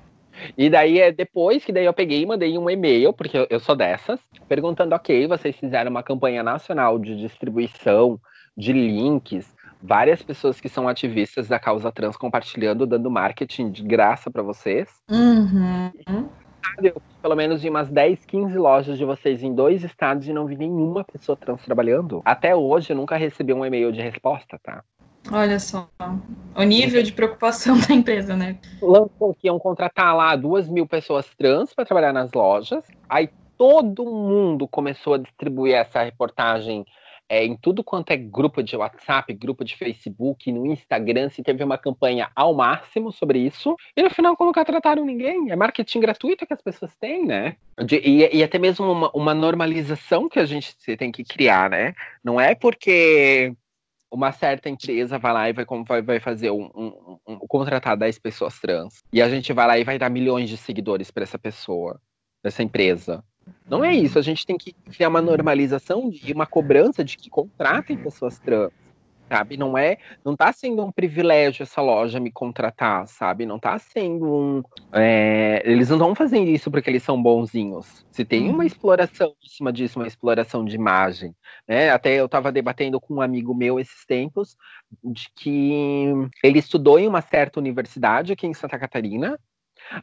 [0.55, 3.59] E daí é depois que daí eu peguei e mandei um e-mail, porque eu, eu
[3.59, 8.19] sou dessas, perguntando, ok, vocês fizeram uma campanha nacional de distribuição
[8.55, 14.29] de links, várias pessoas que são ativistas da causa trans compartilhando, dando marketing de graça
[14.29, 14.87] para vocês.
[15.09, 16.29] Uhum
[17.21, 20.55] pelo menos em umas 10, 15 lojas de vocês em dois estados e não vi
[20.55, 22.21] nenhuma pessoa trans trabalhando.
[22.23, 24.83] Até hoje eu nunca recebi um e-mail de resposta, tá?
[25.31, 25.89] Olha só,
[26.55, 28.57] o nível de preocupação da empresa, né?
[28.81, 32.83] Lançou que iam contratar lá duas mil pessoas trans para trabalhar nas lojas.
[33.09, 36.85] Aí todo mundo começou a distribuir essa reportagem
[37.29, 41.63] é, em tudo quanto é grupo de WhatsApp, grupo de Facebook, no Instagram, se teve
[41.63, 45.51] uma campanha ao máximo sobre isso, e no final nunca trataram ninguém.
[45.51, 47.57] É marketing gratuito que as pessoas têm, né?
[47.83, 51.93] De, e, e, até mesmo uma, uma normalização que a gente tem que criar, né?
[52.23, 53.53] Não é porque
[54.11, 58.19] uma certa empresa vai lá e vai, vai, vai fazer um, um, um, contratar 10
[58.19, 59.03] pessoas trans.
[59.11, 61.99] E a gente vai lá e vai dar milhões de seguidores para essa pessoa,
[62.41, 63.23] dessa empresa.
[63.69, 67.29] Não é isso, a gente tem que criar uma normalização e uma cobrança de que
[67.29, 68.71] contratem pessoas trans,
[69.27, 69.57] sabe?
[69.57, 73.45] Não é, não tá sendo um privilégio essa loja me contratar, sabe?
[73.45, 78.05] Não tá sendo um, é, eles não estão fazendo isso porque eles são bonzinhos.
[78.11, 78.63] Se tem uma uhum.
[78.63, 81.35] exploração em cima disso, uma exploração de imagem,
[81.67, 81.89] né?
[81.89, 84.55] Até eu estava debatendo com um amigo meu esses tempos
[85.03, 89.37] de que ele estudou em uma certa universidade aqui em Santa Catarina,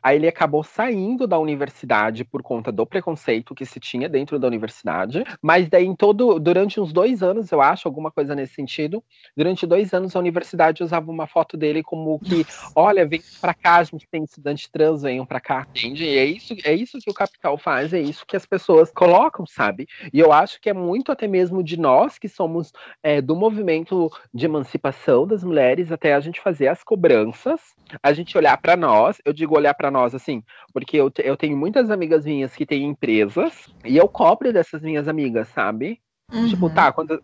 [0.03, 4.47] Aí ele acabou saindo da universidade por conta do preconceito que se tinha dentro da
[4.47, 5.25] universidade.
[5.41, 9.03] Mas daí, em todo, durante uns dois anos, eu acho, alguma coisa nesse sentido,
[9.37, 13.77] durante dois anos a universidade usava uma foto dele como que, olha, vem para cá,
[13.77, 16.05] a gente tem estudante trans, venham para cá, entende?
[16.05, 19.47] E é isso, é isso que o capital faz, é isso que as pessoas colocam,
[19.47, 19.87] sabe?
[20.13, 22.73] E eu acho que é muito até mesmo de nós que somos
[23.03, 27.61] é, do movimento de emancipação das mulheres até a gente fazer as cobranças,
[28.03, 31.57] a gente olhar para nós, eu digo olhar para nós, assim, porque eu, eu tenho
[31.57, 36.01] muitas amigas minhas que têm empresas e eu cobro dessas minhas amigas, sabe?
[36.33, 36.49] Uhum.
[36.49, 37.23] Tipo, tá, quando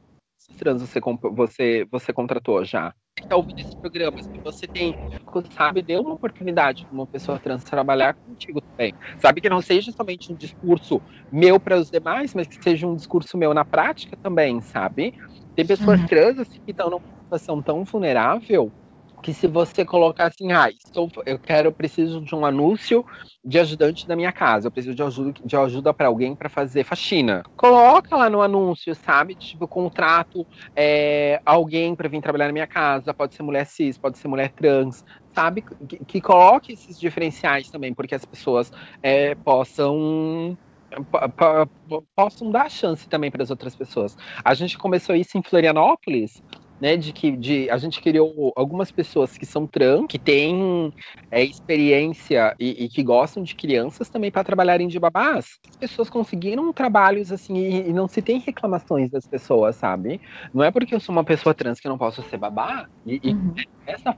[0.58, 1.00] trans você,
[1.32, 2.94] você, você contratou já?
[3.18, 4.94] Está ouvindo esse programa, se você tem,
[5.50, 8.94] sabe, dê uma oportunidade para uma pessoa trans trabalhar contigo também.
[9.18, 12.96] Sabe que não seja somente um discurso meu para os demais, mas que seja um
[12.96, 15.14] discurso meu na prática também, sabe?
[15.54, 16.06] Tem pessoas uhum.
[16.06, 18.72] trans assim, que estão numa situação tão vulnerável
[19.20, 20.68] que se você colocar assim, ah,
[21.26, 23.04] eu quero, eu preciso de um anúncio
[23.44, 26.84] de ajudante da minha casa, eu preciso de ajuda, de ajuda para alguém para fazer
[26.84, 27.42] faxina.
[27.56, 29.34] Coloca lá no anúncio, sabe?
[29.34, 34.18] Tipo, contrato é, alguém para vir trabalhar na minha casa, pode ser mulher cis, pode
[34.18, 35.04] ser mulher trans,
[35.34, 35.62] sabe?
[35.62, 40.56] Que, que coloque esses diferenciais também, porque as pessoas é, possam
[42.16, 44.16] possam dar chance também para as outras pessoas.
[44.44, 46.42] A gente começou isso em Florianópolis,
[46.80, 50.92] né, de que de, a gente criou algumas pessoas que são trans, que têm
[51.30, 55.58] é, experiência e, e, que gostam de crianças também para trabalharem de babás.
[55.68, 60.20] As pessoas conseguiram trabalhos assim e, e, não se tem reclamações das pessoas, sabe?
[60.54, 62.88] Não é porque eu sou uma pessoa trans que eu não posso ser babá.
[63.04, 63.54] E, uhum.
[63.56, 64.16] e essa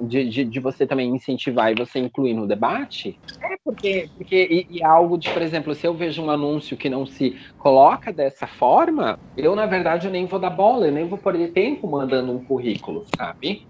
[0.00, 4.78] de, de, de, você também incentivar e você incluir no debate, é porque, porque e,
[4.78, 8.46] e, algo de, por exemplo, se eu vejo um anúncio que não se coloca dessa
[8.46, 12.32] forma, eu, na verdade, eu nem vou dar bola, eu nem vou perder tempo mandando
[12.32, 13.62] um currículo, sabe?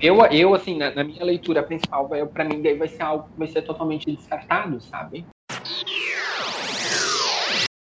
[0.00, 3.38] Eu, eu assim, na, na minha leitura principal, para mim, daí vai ser algo que
[3.38, 5.26] vai ser totalmente descartado, sabe?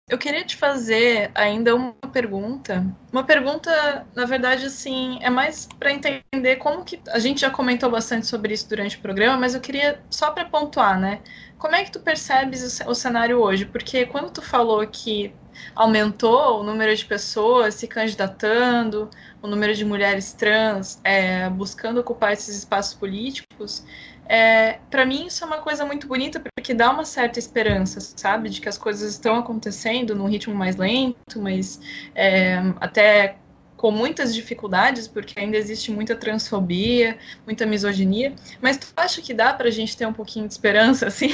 [0.10, 2.82] Eu queria te fazer ainda uma pergunta.
[3.12, 7.92] Uma pergunta, na verdade, assim, é mais para entender como que a gente já comentou
[7.92, 11.20] bastante sobre isso durante o programa, mas eu queria só para pontuar, né?
[11.58, 13.66] Como é que tu percebes o cenário hoje?
[13.66, 15.34] Porque quando tu falou que
[15.76, 19.10] aumentou o número de pessoas se candidatando,
[19.42, 23.84] o número de mulheres trans é, buscando ocupar esses espaços políticos,
[24.30, 28.50] é, para mim isso é uma coisa muito bonita porque dá uma certa esperança, sabe,
[28.50, 31.80] de que as coisas estão acontecendo num ritmo mais lento, mas
[32.14, 33.38] é, até
[33.78, 39.54] com muitas dificuldades, porque ainda existe muita transfobia, muita misoginia, mas tu acha que dá
[39.54, 41.30] para a gente ter um pouquinho de esperança, assim?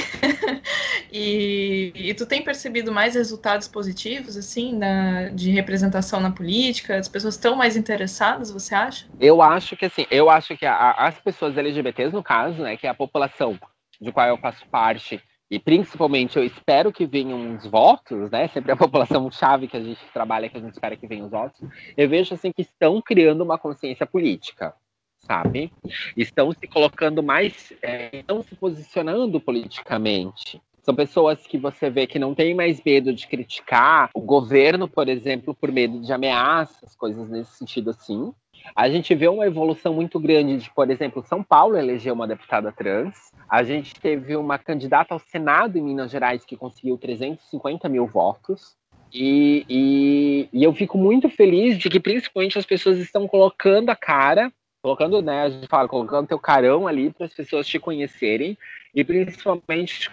[1.10, 6.98] e, e, tu tem percebido mais resultados positivos, assim, na, de representação na política?
[6.98, 9.06] As pessoas estão mais interessadas, você acha?
[9.18, 12.86] Eu acho que, assim, eu acho que a, as pessoas LGBTs, no caso, né, que
[12.86, 13.58] é a população
[13.98, 18.48] de qual eu faço parte, e principalmente eu espero que venham os votos, né?
[18.48, 21.30] Sempre a população chave que a gente trabalha, que a gente espera que venham os
[21.30, 21.60] votos.
[21.96, 24.74] Eu vejo assim que estão criando uma consciência política,
[25.18, 25.72] sabe?
[26.16, 30.60] Estão se colocando mais, é, estão se posicionando politicamente.
[30.82, 35.08] São pessoas que você vê que não tem mais medo de criticar o governo, por
[35.08, 38.34] exemplo, por medo de ameaças, coisas nesse sentido assim.
[38.74, 42.72] A gente vê uma evolução muito grande de, por exemplo, São Paulo elegeu uma deputada
[42.72, 43.14] trans.
[43.48, 48.76] A gente teve uma candidata ao Senado em Minas Gerais que conseguiu 350 mil votos.
[49.12, 53.96] E, e, e eu fico muito feliz de que principalmente as pessoas estão colocando a
[53.96, 54.52] cara,
[54.82, 58.58] colocando, né, a gente fala, colocando teu carão ali para as pessoas te conhecerem
[58.94, 60.10] e principalmente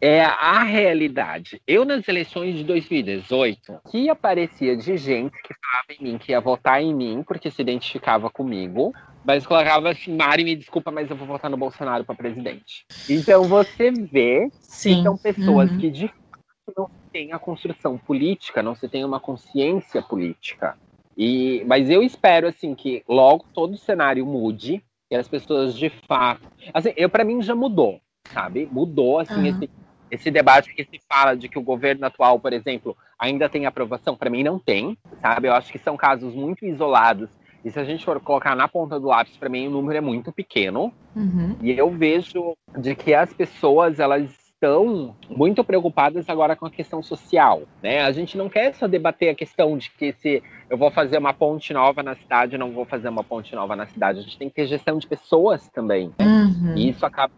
[0.00, 1.60] é a realidade.
[1.66, 6.40] Eu, nas eleições de 2018, que aparecia de gente que falava em mim, que ia
[6.40, 8.92] votar em mim, porque se identificava comigo,
[9.24, 12.86] mas colocava assim, Mari, me desculpa, mas eu vou votar no Bolsonaro para presidente.
[13.08, 14.96] Então você vê Sim.
[14.96, 15.78] que são pessoas uhum.
[15.78, 20.76] que de fato não têm a construção política, não se tem uma consciência política.
[21.16, 25.90] E, mas eu espero assim que logo todo o cenário mude e as pessoas de
[26.06, 26.42] fato,
[26.72, 28.00] assim, eu para mim já mudou
[28.32, 28.68] sabe?
[28.70, 29.46] Mudou, assim, uhum.
[29.46, 29.70] esse,
[30.10, 34.16] esse debate que se fala de que o governo atual, por exemplo, ainda tem aprovação,
[34.16, 35.48] para mim não tem, sabe?
[35.48, 37.28] Eu acho que são casos muito isolados.
[37.64, 40.00] E se a gente for colocar na ponta do lápis, para mim o número é
[40.00, 40.92] muito pequeno.
[41.14, 41.56] Uhum.
[41.60, 47.00] E eu vejo de que as pessoas, elas estão muito preocupadas agora com a questão
[47.00, 48.02] social, né?
[48.02, 51.32] A gente não quer só debater a questão de que se eu vou fazer uma
[51.32, 54.18] ponte nova na cidade, ou não vou fazer uma ponte nova na cidade.
[54.18, 56.12] A gente tem que ter gestão de pessoas também.
[56.18, 56.26] Né?
[56.26, 56.76] Uhum.
[56.76, 57.32] E isso acaba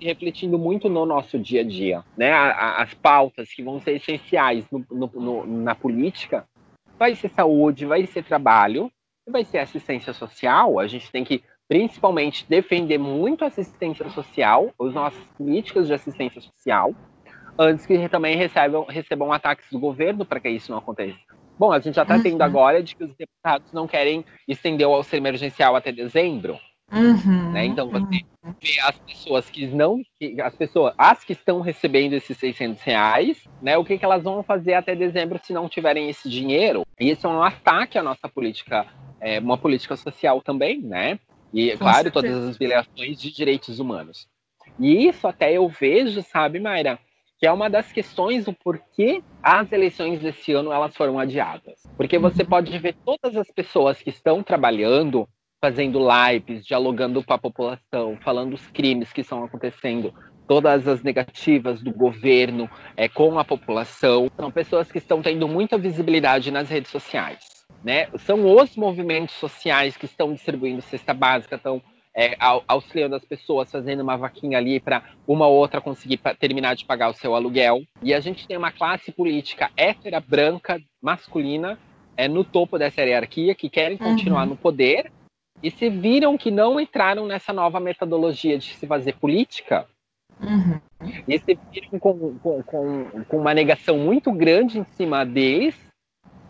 [0.00, 2.32] refletindo muito no nosso dia a dia, né?
[2.32, 6.46] As pautas que vão ser essenciais no, no, no, na política
[6.98, 8.90] vai ser saúde, vai ser trabalho,
[9.28, 10.78] vai ser assistência social.
[10.78, 16.40] A gente tem que principalmente defender muito a assistência social, os nossos políticas de assistência
[16.40, 16.94] social,
[17.58, 21.18] antes que também recebam, recebam ataques do governo para que isso não aconteça.
[21.58, 22.22] Bom, a gente já está uhum.
[22.22, 26.58] tendo agora de que os deputados não querem estender o auxílio emergencial até dezembro.
[26.90, 27.66] Uhum, né?
[27.66, 28.54] Então você uhum.
[28.60, 30.00] vê as pessoas que não,
[30.42, 33.76] as pessoas, as que estão recebendo esses 600 reais, né?
[33.76, 36.86] O que, que elas vão fazer até dezembro se não tiverem esse dinheiro?
[36.98, 38.86] E isso é um ataque à nossa política,
[39.20, 41.18] é, uma política social também, né?
[41.52, 42.12] E Com claro, certeza.
[42.12, 44.26] todas as violações de direitos humanos.
[44.78, 46.98] E isso até eu vejo, sabe, Mayra,
[47.38, 51.82] que é uma das questões do porquê as eleições desse ano elas foram adiadas.
[51.96, 52.48] Porque você uhum.
[52.48, 55.28] pode ver todas as pessoas que estão trabalhando,
[55.60, 60.14] fazendo lives, dialogando com a população, falando os crimes que estão acontecendo,
[60.46, 64.30] todas as negativas do governo é, com a população.
[64.36, 67.38] São pessoas que estão tendo muita visibilidade nas redes sociais.
[67.84, 68.08] Né?
[68.18, 71.82] São os movimentos sociais que estão distribuindo cesta básica, estão
[72.16, 72.36] é,
[72.66, 77.10] auxiliando as pessoas, fazendo uma vaquinha ali para uma ou outra conseguir terminar de pagar
[77.10, 77.82] o seu aluguel.
[78.02, 81.78] E a gente tem uma classe política hétera, branca, masculina,
[82.16, 84.50] é, no topo dessa hierarquia, que querem continuar uhum.
[84.50, 85.12] no poder
[85.62, 89.86] e se viram que não entraram nessa nova metodologia de se fazer política.
[90.40, 90.80] Uhum.
[91.26, 95.74] E se viram com, com, com, com uma negação muito grande em cima deles,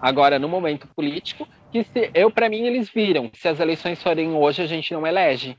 [0.00, 3.30] agora no momento político, que se, eu, para mim, eles viram.
[3.34, 5.56] Se as eleições forem hoje, a gente não elege.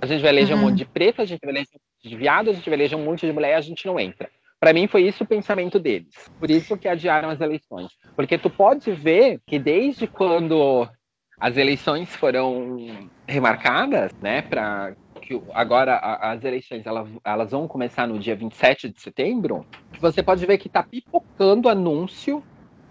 [0.00, 0.62] A gente vai eleger uhum.
[0.62, 2.78] um monte de preto, a gente vai eleger um monte de viado, a gente vai
[2.78, 4.28] eleger um monte de mulher, a gente não entra.
[4.58, 6.14] Para mim foi isso o pensamento deles.
[6.38, 7.92] Por isso que adiaram as eleições.
[8.14, 10.86] Porque tu pode ver que desde quando
[11.40, 16.84] as eleições foram remarcadas, né, para que agora as eleições
[17.24, 19.64] elas, vão começar no dia 27 de setembro,
[19.98, 22.42] você pode ver que está pipocando anúncio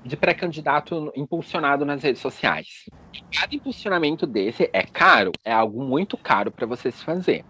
[0.03, 2.85] de pré-candidato impulsionado nas redes sociais.
[3.31, 7.43] Cada impulsionamento desse é caro, é algo muito caro para você se fazer.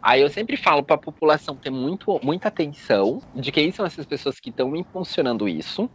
[0.00, 4.06] Aí eu sempre falo para a população ter muito, muita atenção de quem são essas
[4.06, 5.90] pessoas que estão impulsionando isso,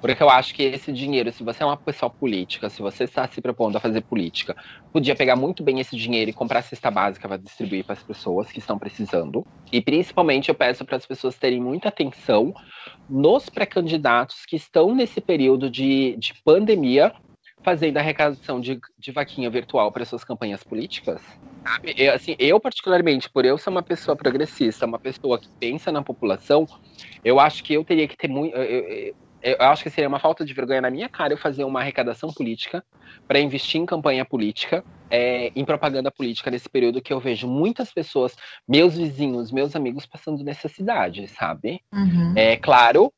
[0.00, 3.26] porque eu acho que esse dinheiro, se você é uma pessoa política, se você está
[3.28, 4.56] se propondo a fazer política,
[4.92, 8.50] podia pegar muito bem esse dinheiro e comprar cesta básica para distribuir para as pessoas
[8.50, 9.46] que estão precisando.
[9.72, 12.54] E principalmente eu peço para as pessoas terem muita atenção
[13.08, 17.12] nos pré-candidatos que estão nesse período de, de pandemia
[17.62, 21.20] fazendo arrecadação de, de vaquinha virtual para suas campanhas políticas.
[21.66, 21.94] Sabe?
[21.96, 26.02] Eu, assim, eu, particularmente, por eu ser uma pessoa progressista, uma pessoa que pensa na
[26.02, 26.66] população,
[27.24, 28.56] eu acho que eu teria que ter muito.
[29.58, 32.84] Acho que seria uma falta de vergonha na minha cara eu fazer uma arrecadação política
[33.26, 37.92] para investir em campanha política, é, em propaganda política nesse período que eu vejo muitas
[37.92, 38.36] pessoas,
[38.66, 41.80] meus vizinhos, meus amigos passando necessidade, sabe?
[41.92, 42.32] Uhum.
[42.36, 43.12] É claro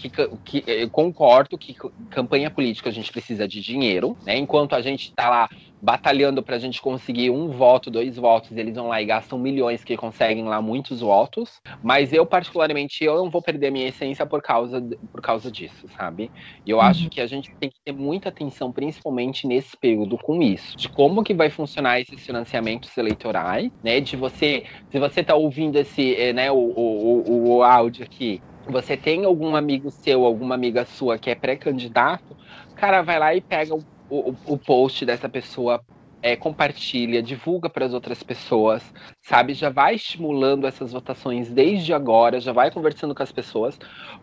[0.00, 1.74] que, que eu concordo que
[2.08, 4.36] campanha política a gente precisa de dinheiro, né?
[4.36, 5.48] Enquanto a gente está lá
[5.82, 9.82] batalhando para a gente conseguir um voto, dois votos, eles vão lá e gastam milhões
[9.82, 11.60] que conseguem lá muitos votos.
[11.82, 14.80] Mas eu, particularmente, eu não vou perder a minha essência por causa,
[15.10, 16.30] por causa disso, sabe?
[16.66, 16.82] E eu uhum.
[16.82, 20.76] acho que a gente tem que ter muita atenção, principalmente nesse período, com isso.
[20.76, 24.00] De como que vai funcionar esses financiamentos eleitorais, né?
[24.00, 28.42] De você, se você está ouvindo esse, eh, né, o, o, o, o áudio aqui,
[28.66, 32.36] você tem algum amigo seu, alguma amiga sua que é pré-candidato,
[32.76, 35.80] cara, vai lá e pega o o, o post dessa pessoa
[36.22, 38.82] é, compartilha, divulga para as outras pessoas,
[39.22, 39.54] sabe?
[39.54, 43.78] Já vai estimulando essas votações desde agora, já vai conversando com as pessoas,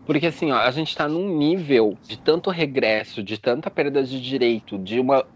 [0.06, 4.20] porque assim, ó, a gente está num nível de tanto regresso, de tanta perda de
[4.20, 5.26] direito, de uma,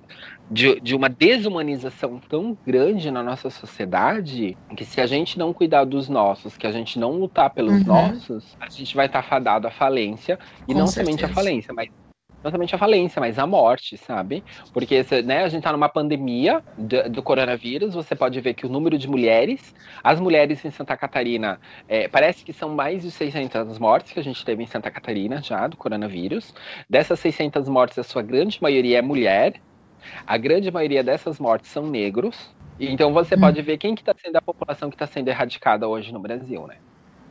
[0.53, 5.85] de, de uma desumanização tão grande na nossa sociedade, que se a gente não cuidar
[5.85, 7.87] dos nossos, que a gente não lutar pelos uhum.
[7.87, 10.39] nossos, a gente vai estar tá fadado à falência,
[10.69, 11.17] e com não certeza.
[11.17, 11.89] somente à falência, mas
[12.45, 14.43] não somente a falência, mas a morte, sabe?
[14.73, 18.69] Porque né, a gente está numa pandemia do, do, coronavírus, você pode ver que o
[18.69, 19.73] número de mulheres,
[20.03, 24.25] as mulheres em Santa Catarina, é, parece que são mais de 600 mortes que a
[24.25, 26.53] gente teve em Santa Catarina já do coronavírus.
[26.91, 29.55] Dessas 600 mortes, a sua grande maioria é mulher.
[30.27, 32.55] A grande maioria dessas mortes são negros.
[32.79, 33.41] Então você hum.
[33.41, 36.67] pode ver quem que está sendo a população que está sendo erradicada hoje no Brasil,
[36.67, 36.77] né?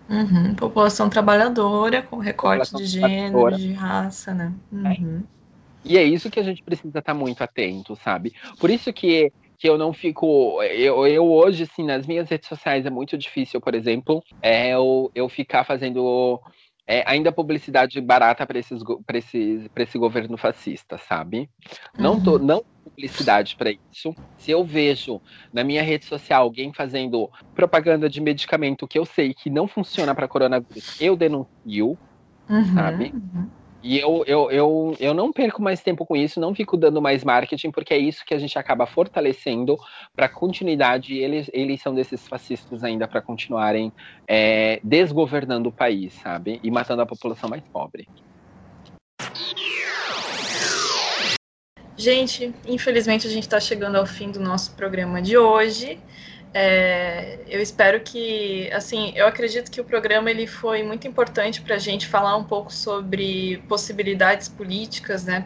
[0.10, 0.56] Uhum.
[0.56, 4.54] População trabalhadora, com recorte de gênero, de raça, né?
[4.72, 5.24] Uhum.
[5.28, 5.42] É.
[5.84, 8.34] E é isso que a gente precisa estar muito atento, sabe?
[8.60, 10.62] Por isso que, que eu não fico.
[10.64, 15.10] Eu, eu hoje, assim, nas minhas redes sociais é muito difícil, por exemplo, é eu,
[15.16, 16.40] eu ficar fazendo
[16.88, 18.82] é, ainda publicidade barata para esses,
[19.14, 21.50] esse, esse governo fascista, sabe?
[21.98, 22.40] Não, tô, uhum.
[22.40, 24.14] não publicidade para isso.
[24.38, 25.22] Se eu vejo
[25.54, 30.14] na minha rede social alguém fazendo propaganda de medicamento que eu sei que não funciona
[30.16, 31.98] para coronavírus, eu denuncio,
[32.50, 33.14] uhum, sabe?
[33.14, 33.50] Uhum.
[33.84, 37.24] E eu, eu, eu, eu não perco mais tempo com isso, não fico dando mais
[37.24, 39.76] marketing, porque é isso que a gente acaba fortalecendo
[40.16, 43.92] para continuidade e eleição desses fascistas ainda para continuarem
[44.28, 46.60] é, desgovernando o país, sabe?
[46.64, 48.08] E matando a população mais pobre.
[51.98, 56.00] Gente, infelizmente a gente está chegando ao fim do nosso programa de hoje.
[56.54, 61.76] É, eu espero que, assim, eu acredito que o programa ele foi muito importante para
[61.76, 65.40] a gente falar um pouco sobre possibilidades políticas, né,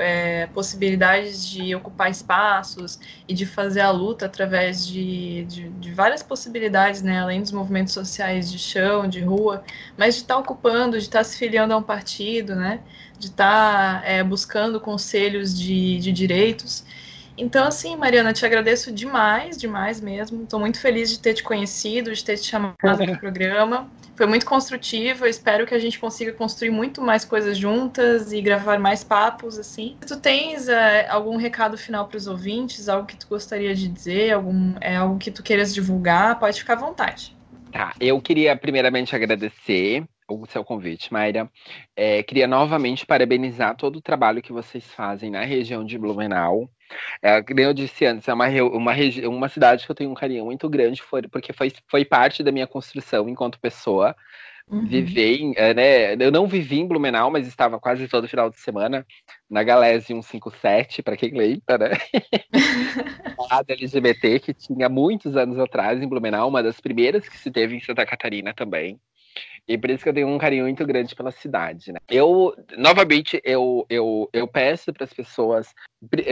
[0.00, 6.22] é, possibilidades de ocupar espaços e de fazer a luta através de, de, de, várias
[6.22, 9.62] possibilidades, né, além dos movimentos sociais de chão, de rua,
[9.96, 12.80] mas de estar tá ocupando, de estar tá se filiando a um partido, né,
[13.18, 16.84] de estar tá, é, buscando conselhos de, de direitos.
[17.38, 20.42] Então, assim, Mariana, te agradeço demais, demais mesmo.
[20.42, 23.88] Estou muito feliz de ter te conhecido, de ter te chamado para o programa.
[24.16, 25.24] Foi muito construtivo.
[25.24, 29.56] Eu espero que a gente consiga construir muito mais coisas juntas e gravar mais papos,
[29.56, 29.96] assim.
[30.04, 32.88] Tu tens é, algum recado final para os ouvintes?
[32.88, 34.32] Algo que tu gostaria de dizer?
[34.32, 36.40] Algum, é algo que tu queiras divulgar?
[36.40, 37.36] Pode ficar à vontade.
[37.70, 41.48] Tá, eu queria primeiramente agradecer o seu convite, Mayra.
[41.96, 46.68] É, queria novamente parabenizar todo o trabalho que vocês fazem na região de Blumenau.
[47.22, 48.92] É, como eu disse antes, é uma, uma,
[49.28, 52.52] uma cidade que eu tenho um carinho muito grande, foi, porque foi, foi parte da
[52.52, 54.14] minha construção enquanto pessoa.
[54.70, 54.86] Uhum.
[54.90, 59.06] Em, é, né, eu não vivi em Blumenau, mas estava quase todo final de semana
[59.48, 61.90] na Galese 157, para quem lembra, né?
[63.50, 67.76] a LGBT que tinha muitos anos atrás em Blumenau, uma das primeiras que se teve
[67.76, 69.00] em Santa Catarina também.
[69.68, 71.98] E por isso que eu tenho um carinho muito grande pela cidade, né?
[72.08, 75.74] Eu, novamente, eu, eu, eu peço para as pessoas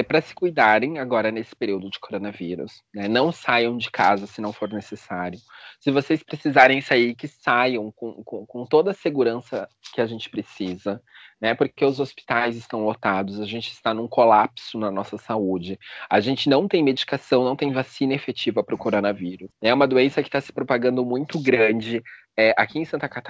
[0.07, 3.09] para se cuidarem agora nesse período de coronavírus, né?
[3.09, 5.39] Não saiam de casa se não for necessário.
[5.81, 10.31] Se vocês precisarem sair, que saiam com, com, com toda a segurança que a gente
[10.31, 11.03] precisa,
[11.41, 11.55] né?
[11.55, 15.79] Porque os hospitais estão lotados, a gente está num colapso na nossa saúde.
[16.09, 19.51] A gente não tem medicação, não tem vacina efetiva para o coronavírus.
[19.61, 22.03] É uma doença que está se propagando muito grande
[22.37, 23.26] é, aqui em Santa Catarina.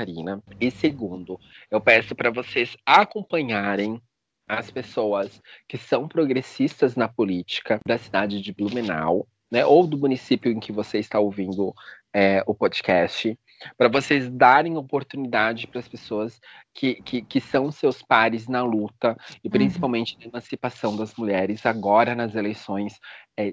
[0.60, 1.38] E segundo,
[1.70, 4.00] eu peço para vocês acompanharem
[4.48, 10.50] as pessoas que são progressistas na política da cidade de Blumenau, né, ou do município
[10.50, 11.74] em que você está ouvindo
[12.12, 13.38] é, o podcast,
[13.76, 16.40] para vocês darem oportunidade para as pessoas
[16.74, 19.52] que, que, que, são seus pares na luta, e uhum.
[19.52, 20.20] principalmente uhum.
[20.24, 22.98] na emancipação das mulheres, agora nas eleições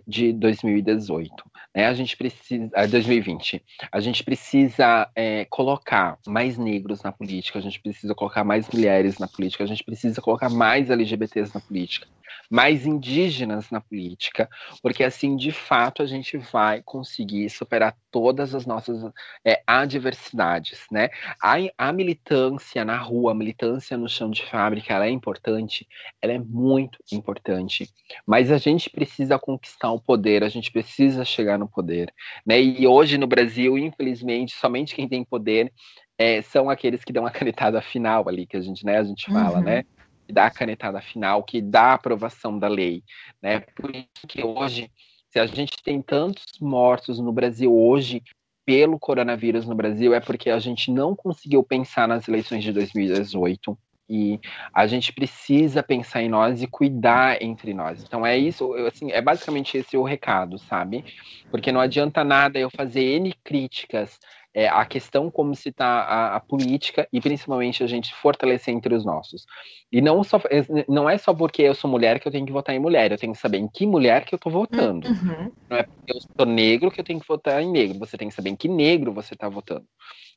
[0.08, 1.34] de 2018.
[1.76, 1.88] Né?
[1.88, 2.70] A gente precisa.
[2.88, 3.64] 2020.
[3.92, 9.18] A gente precisa é, colocar mais negros na política, a gente precisa colocar mais mulheres
[9.18, 12.08] na política, a gente precisa colocar mais LGBTs na política
[12.54, 14.48] mais indígenas na política,
[14.80, 19.12] porque assim, de fato, a gente vai conseguir superar todas as nossas
[19.44, 21.10] é, adversidades, né?
[21.42, 25.88] A, a militância na rua, a militância no chão de fábrica, ela é importante,
[26.22, 27.90] ela é muito importante,
[28.24, 32.14] mas a gente precisa conquistar o poder, a gente precisa chegar no poder,
[32.46, 32.62] né?
[32.62, 35.72] E hoje no Brasil, infelizmente, somente quem tem poder
[36.18, 39.32] é, são aqueles que dão a canetada final ali, que a gente, né, a gente
[39.32, 39.64] fala, uhum.
[39.64, 39.84] né?
[40.26, 43.04] que dá a canetada final, que dá a aprovação da lei,
[43.42, 43.60] né?
[43.60, 44.90] Por isso que hoje,
[45.30, 48.22] se a gente tem tantos mortos no Brasil hoje
[48.66, 53.78] pelo coronavírus no Brasil, é porque a gente não conseguiu pensar nas eleições de 2018
[54.10, 54.40] e
[54.74, 58.04] a gente precisa pensar em nós e cuidar entre nós.
[58.04, 61.04] Então é isso, assim, é basicamente esse o recado, sabe?
[61.50, 64.20] Porque não adianta nada eu fazer N críticas
[64.54, 68.94] é, a questão como se está a, a, política e principalmente a gente fortalecer entre
[68.94, 69.46] os nossos.
[69.92, 72.52] E não, só, é, não é só porque eu sou mulher que eu tenho que
[72.52, 75.08] votar em mulher, eu tenho que saber em que mulher que eu estou votando.
[75.08, 75.52] Uhum.
[75.70, 78.30] Não é porque eu sou negro que eu tenho que votar em negro, você tem
[78.30, 79.86] que saber em que negro você está votando.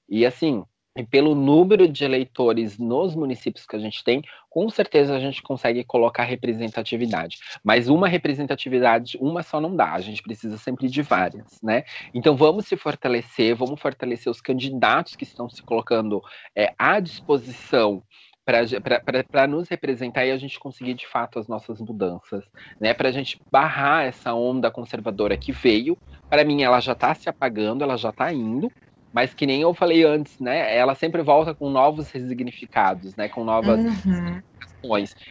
[0.08, 0.64] E assim,
[0.96, 5.42] e pelo número de eleitores nos municípios que a gente tem, com certeza a gente
[5.42, 7.38] consegue colocar representatividade.
[7.62, 11.84] Mas uma representatividade, uma só não dá, a gente precisa sempre de várias, né?
[12.14, 16.22] Então vamos se fortalecer, vamos fortalecer os candidatos que estão se colocando
[16.54, 18.02] é, à disposição
[18.46, 22.44] para nos representar e a gente conseguir de fato as nossas mudanças,
[22.80, 22.94] né?
[22.94, 25.98] Para a gente barrar essa onda conservadora que veio.
[26.30, 28.70] Para mim, ela já está se apagando, ela já está indo,
[29.16, 30.76] mas que nem eu falei antes, né?
[30.76, 33.30] Ela sempre volta com novos resignificados, né?
[33.30, 34.42] Com novas uhum.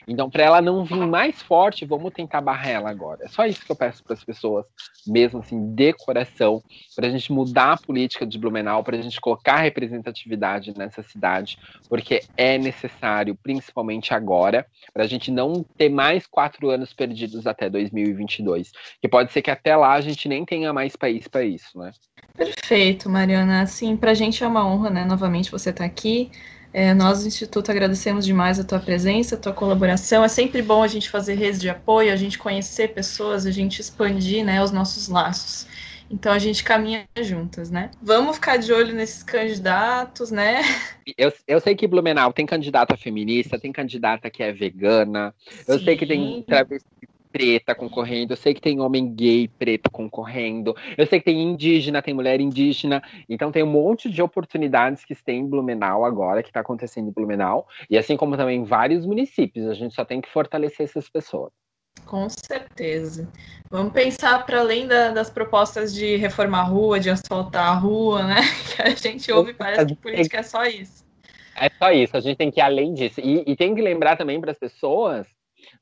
[0.07, 3.23] Então, para ela não vir mais forte, vamos tentar barrar ela agora.
[3.23, 4.65] É só isso que eu peço para as pessoas,
[5.05, 6.61] mesmo assim, de coração,
[6.95, 11.57] para a gente mudar a política de Blumenau, para a gente colocar representatividade nessa cidade,
[11.89, 17.69] porque é necessário, principalmente agora, para a gente não ter mais quatro anos perdidos até
[17.69, 18.71] 2022.
[19.01, 21.91] Que pode ser que até lá a gente nem tenha mais país para isso, né?
[22.35, 23.61] Perfeito, Mariana.
[23.61, 25.05] Assim, para a gente é uma honra, né?
[25.05, 26.29] Novamente você estar tá aqui.
[26.77, 30.25] É, nós do Instituto agradecemos demais a tua presença, a tua colaboração.
[30.25, 33.79] É sempre bom a gente fazer redes de apoio, a gente conhecer pessoas, a gente
[33.79, 35.65] expandir né, os nossos laços.
[36.11, 37.91] Então a gente caminha juntas, né?
[38.01, 40.63] Vamos ficar de olho nesses candidatos, né?
[41.17, 45.33] Eu, eu sei que Blumenau tem candidata feminista, tem candidata que é vegana,
[45.65, 45.85] eu Sim.
[45.85, 51.05] sei que tem travesti preta concorrendo, eu sei que tem homem gay preto concorrendo, eu
[51.05, 55.41] sei que tem indígena, tem mulher indígena, então tem um monte de oportunidades que tem
[55.41, 59.67] em Blumenau agora, que está acontecendo em Blumenau, e assim como também em vários municípios,
[59.67, 61.51] a gente só tem que fortalecer essas pessoas.
[62.05, 63.29] Com certeza.
[63.69, 68.23] Vamos pensar para além da, das propostas de reformar a rua, de asfaltar a rua,
[68.23, 68.37] né?
[68.77, 71.05] Que a gente ouve, parece que política é só isso.
[71.57, 73.19] É só isso, a gente tem que ir além disso.
[73.19, 75.27] E, e tem que lembrar também para as pessoas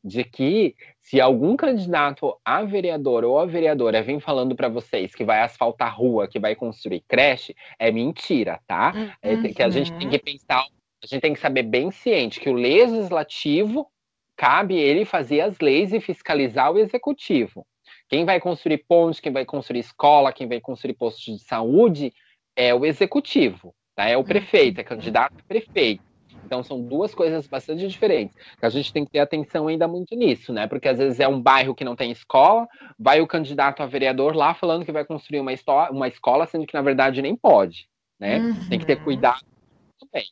[0.04, 0.76] de que
[1.14, 5.95] se algum candidato a vereador ou a vereadora vem falando para vocês que vai asfaltar
[5.95, 8.91] rua, que vai construir creche, é mentira, tá?
[8.95, 9.11] Uhum.
[9.22, 10.66] É que a gente tem que pensar,
[11.03, 13.88] a gente tem que saber bem ciente que o legislativo
[14.36, 17.64] cabe ele fazer as leis e fiscalizar o executivo.
[18.09, 22.11] Quem vai construir pontes, quem vai construir escola, quem vai construir postos de saúde
[22.55, 24.09] é o executivo, tá?
[24.09, 26.12] É o prefeito, é candidato a prefeito.
[26.46, 28.36] Então são duas coisas bastante diferentes.
[28.62, 30.68] A gente tem que ter atenção ainda muito nisso, né?
[30.68, 32.68] Porque às vezes é um bairro que não tem escola,
[33.00, 35.52] vai o candidato a vereador lá falando que vai construir uma,
[35.91, 37.88] uma escola, sendo que na verdade nem pode,
[38.20, 38.39] né?
[38.39, 38.70] Uhum.
[38.70, 39.46] Tem que ter cuidado
[40.00, 40.26] também.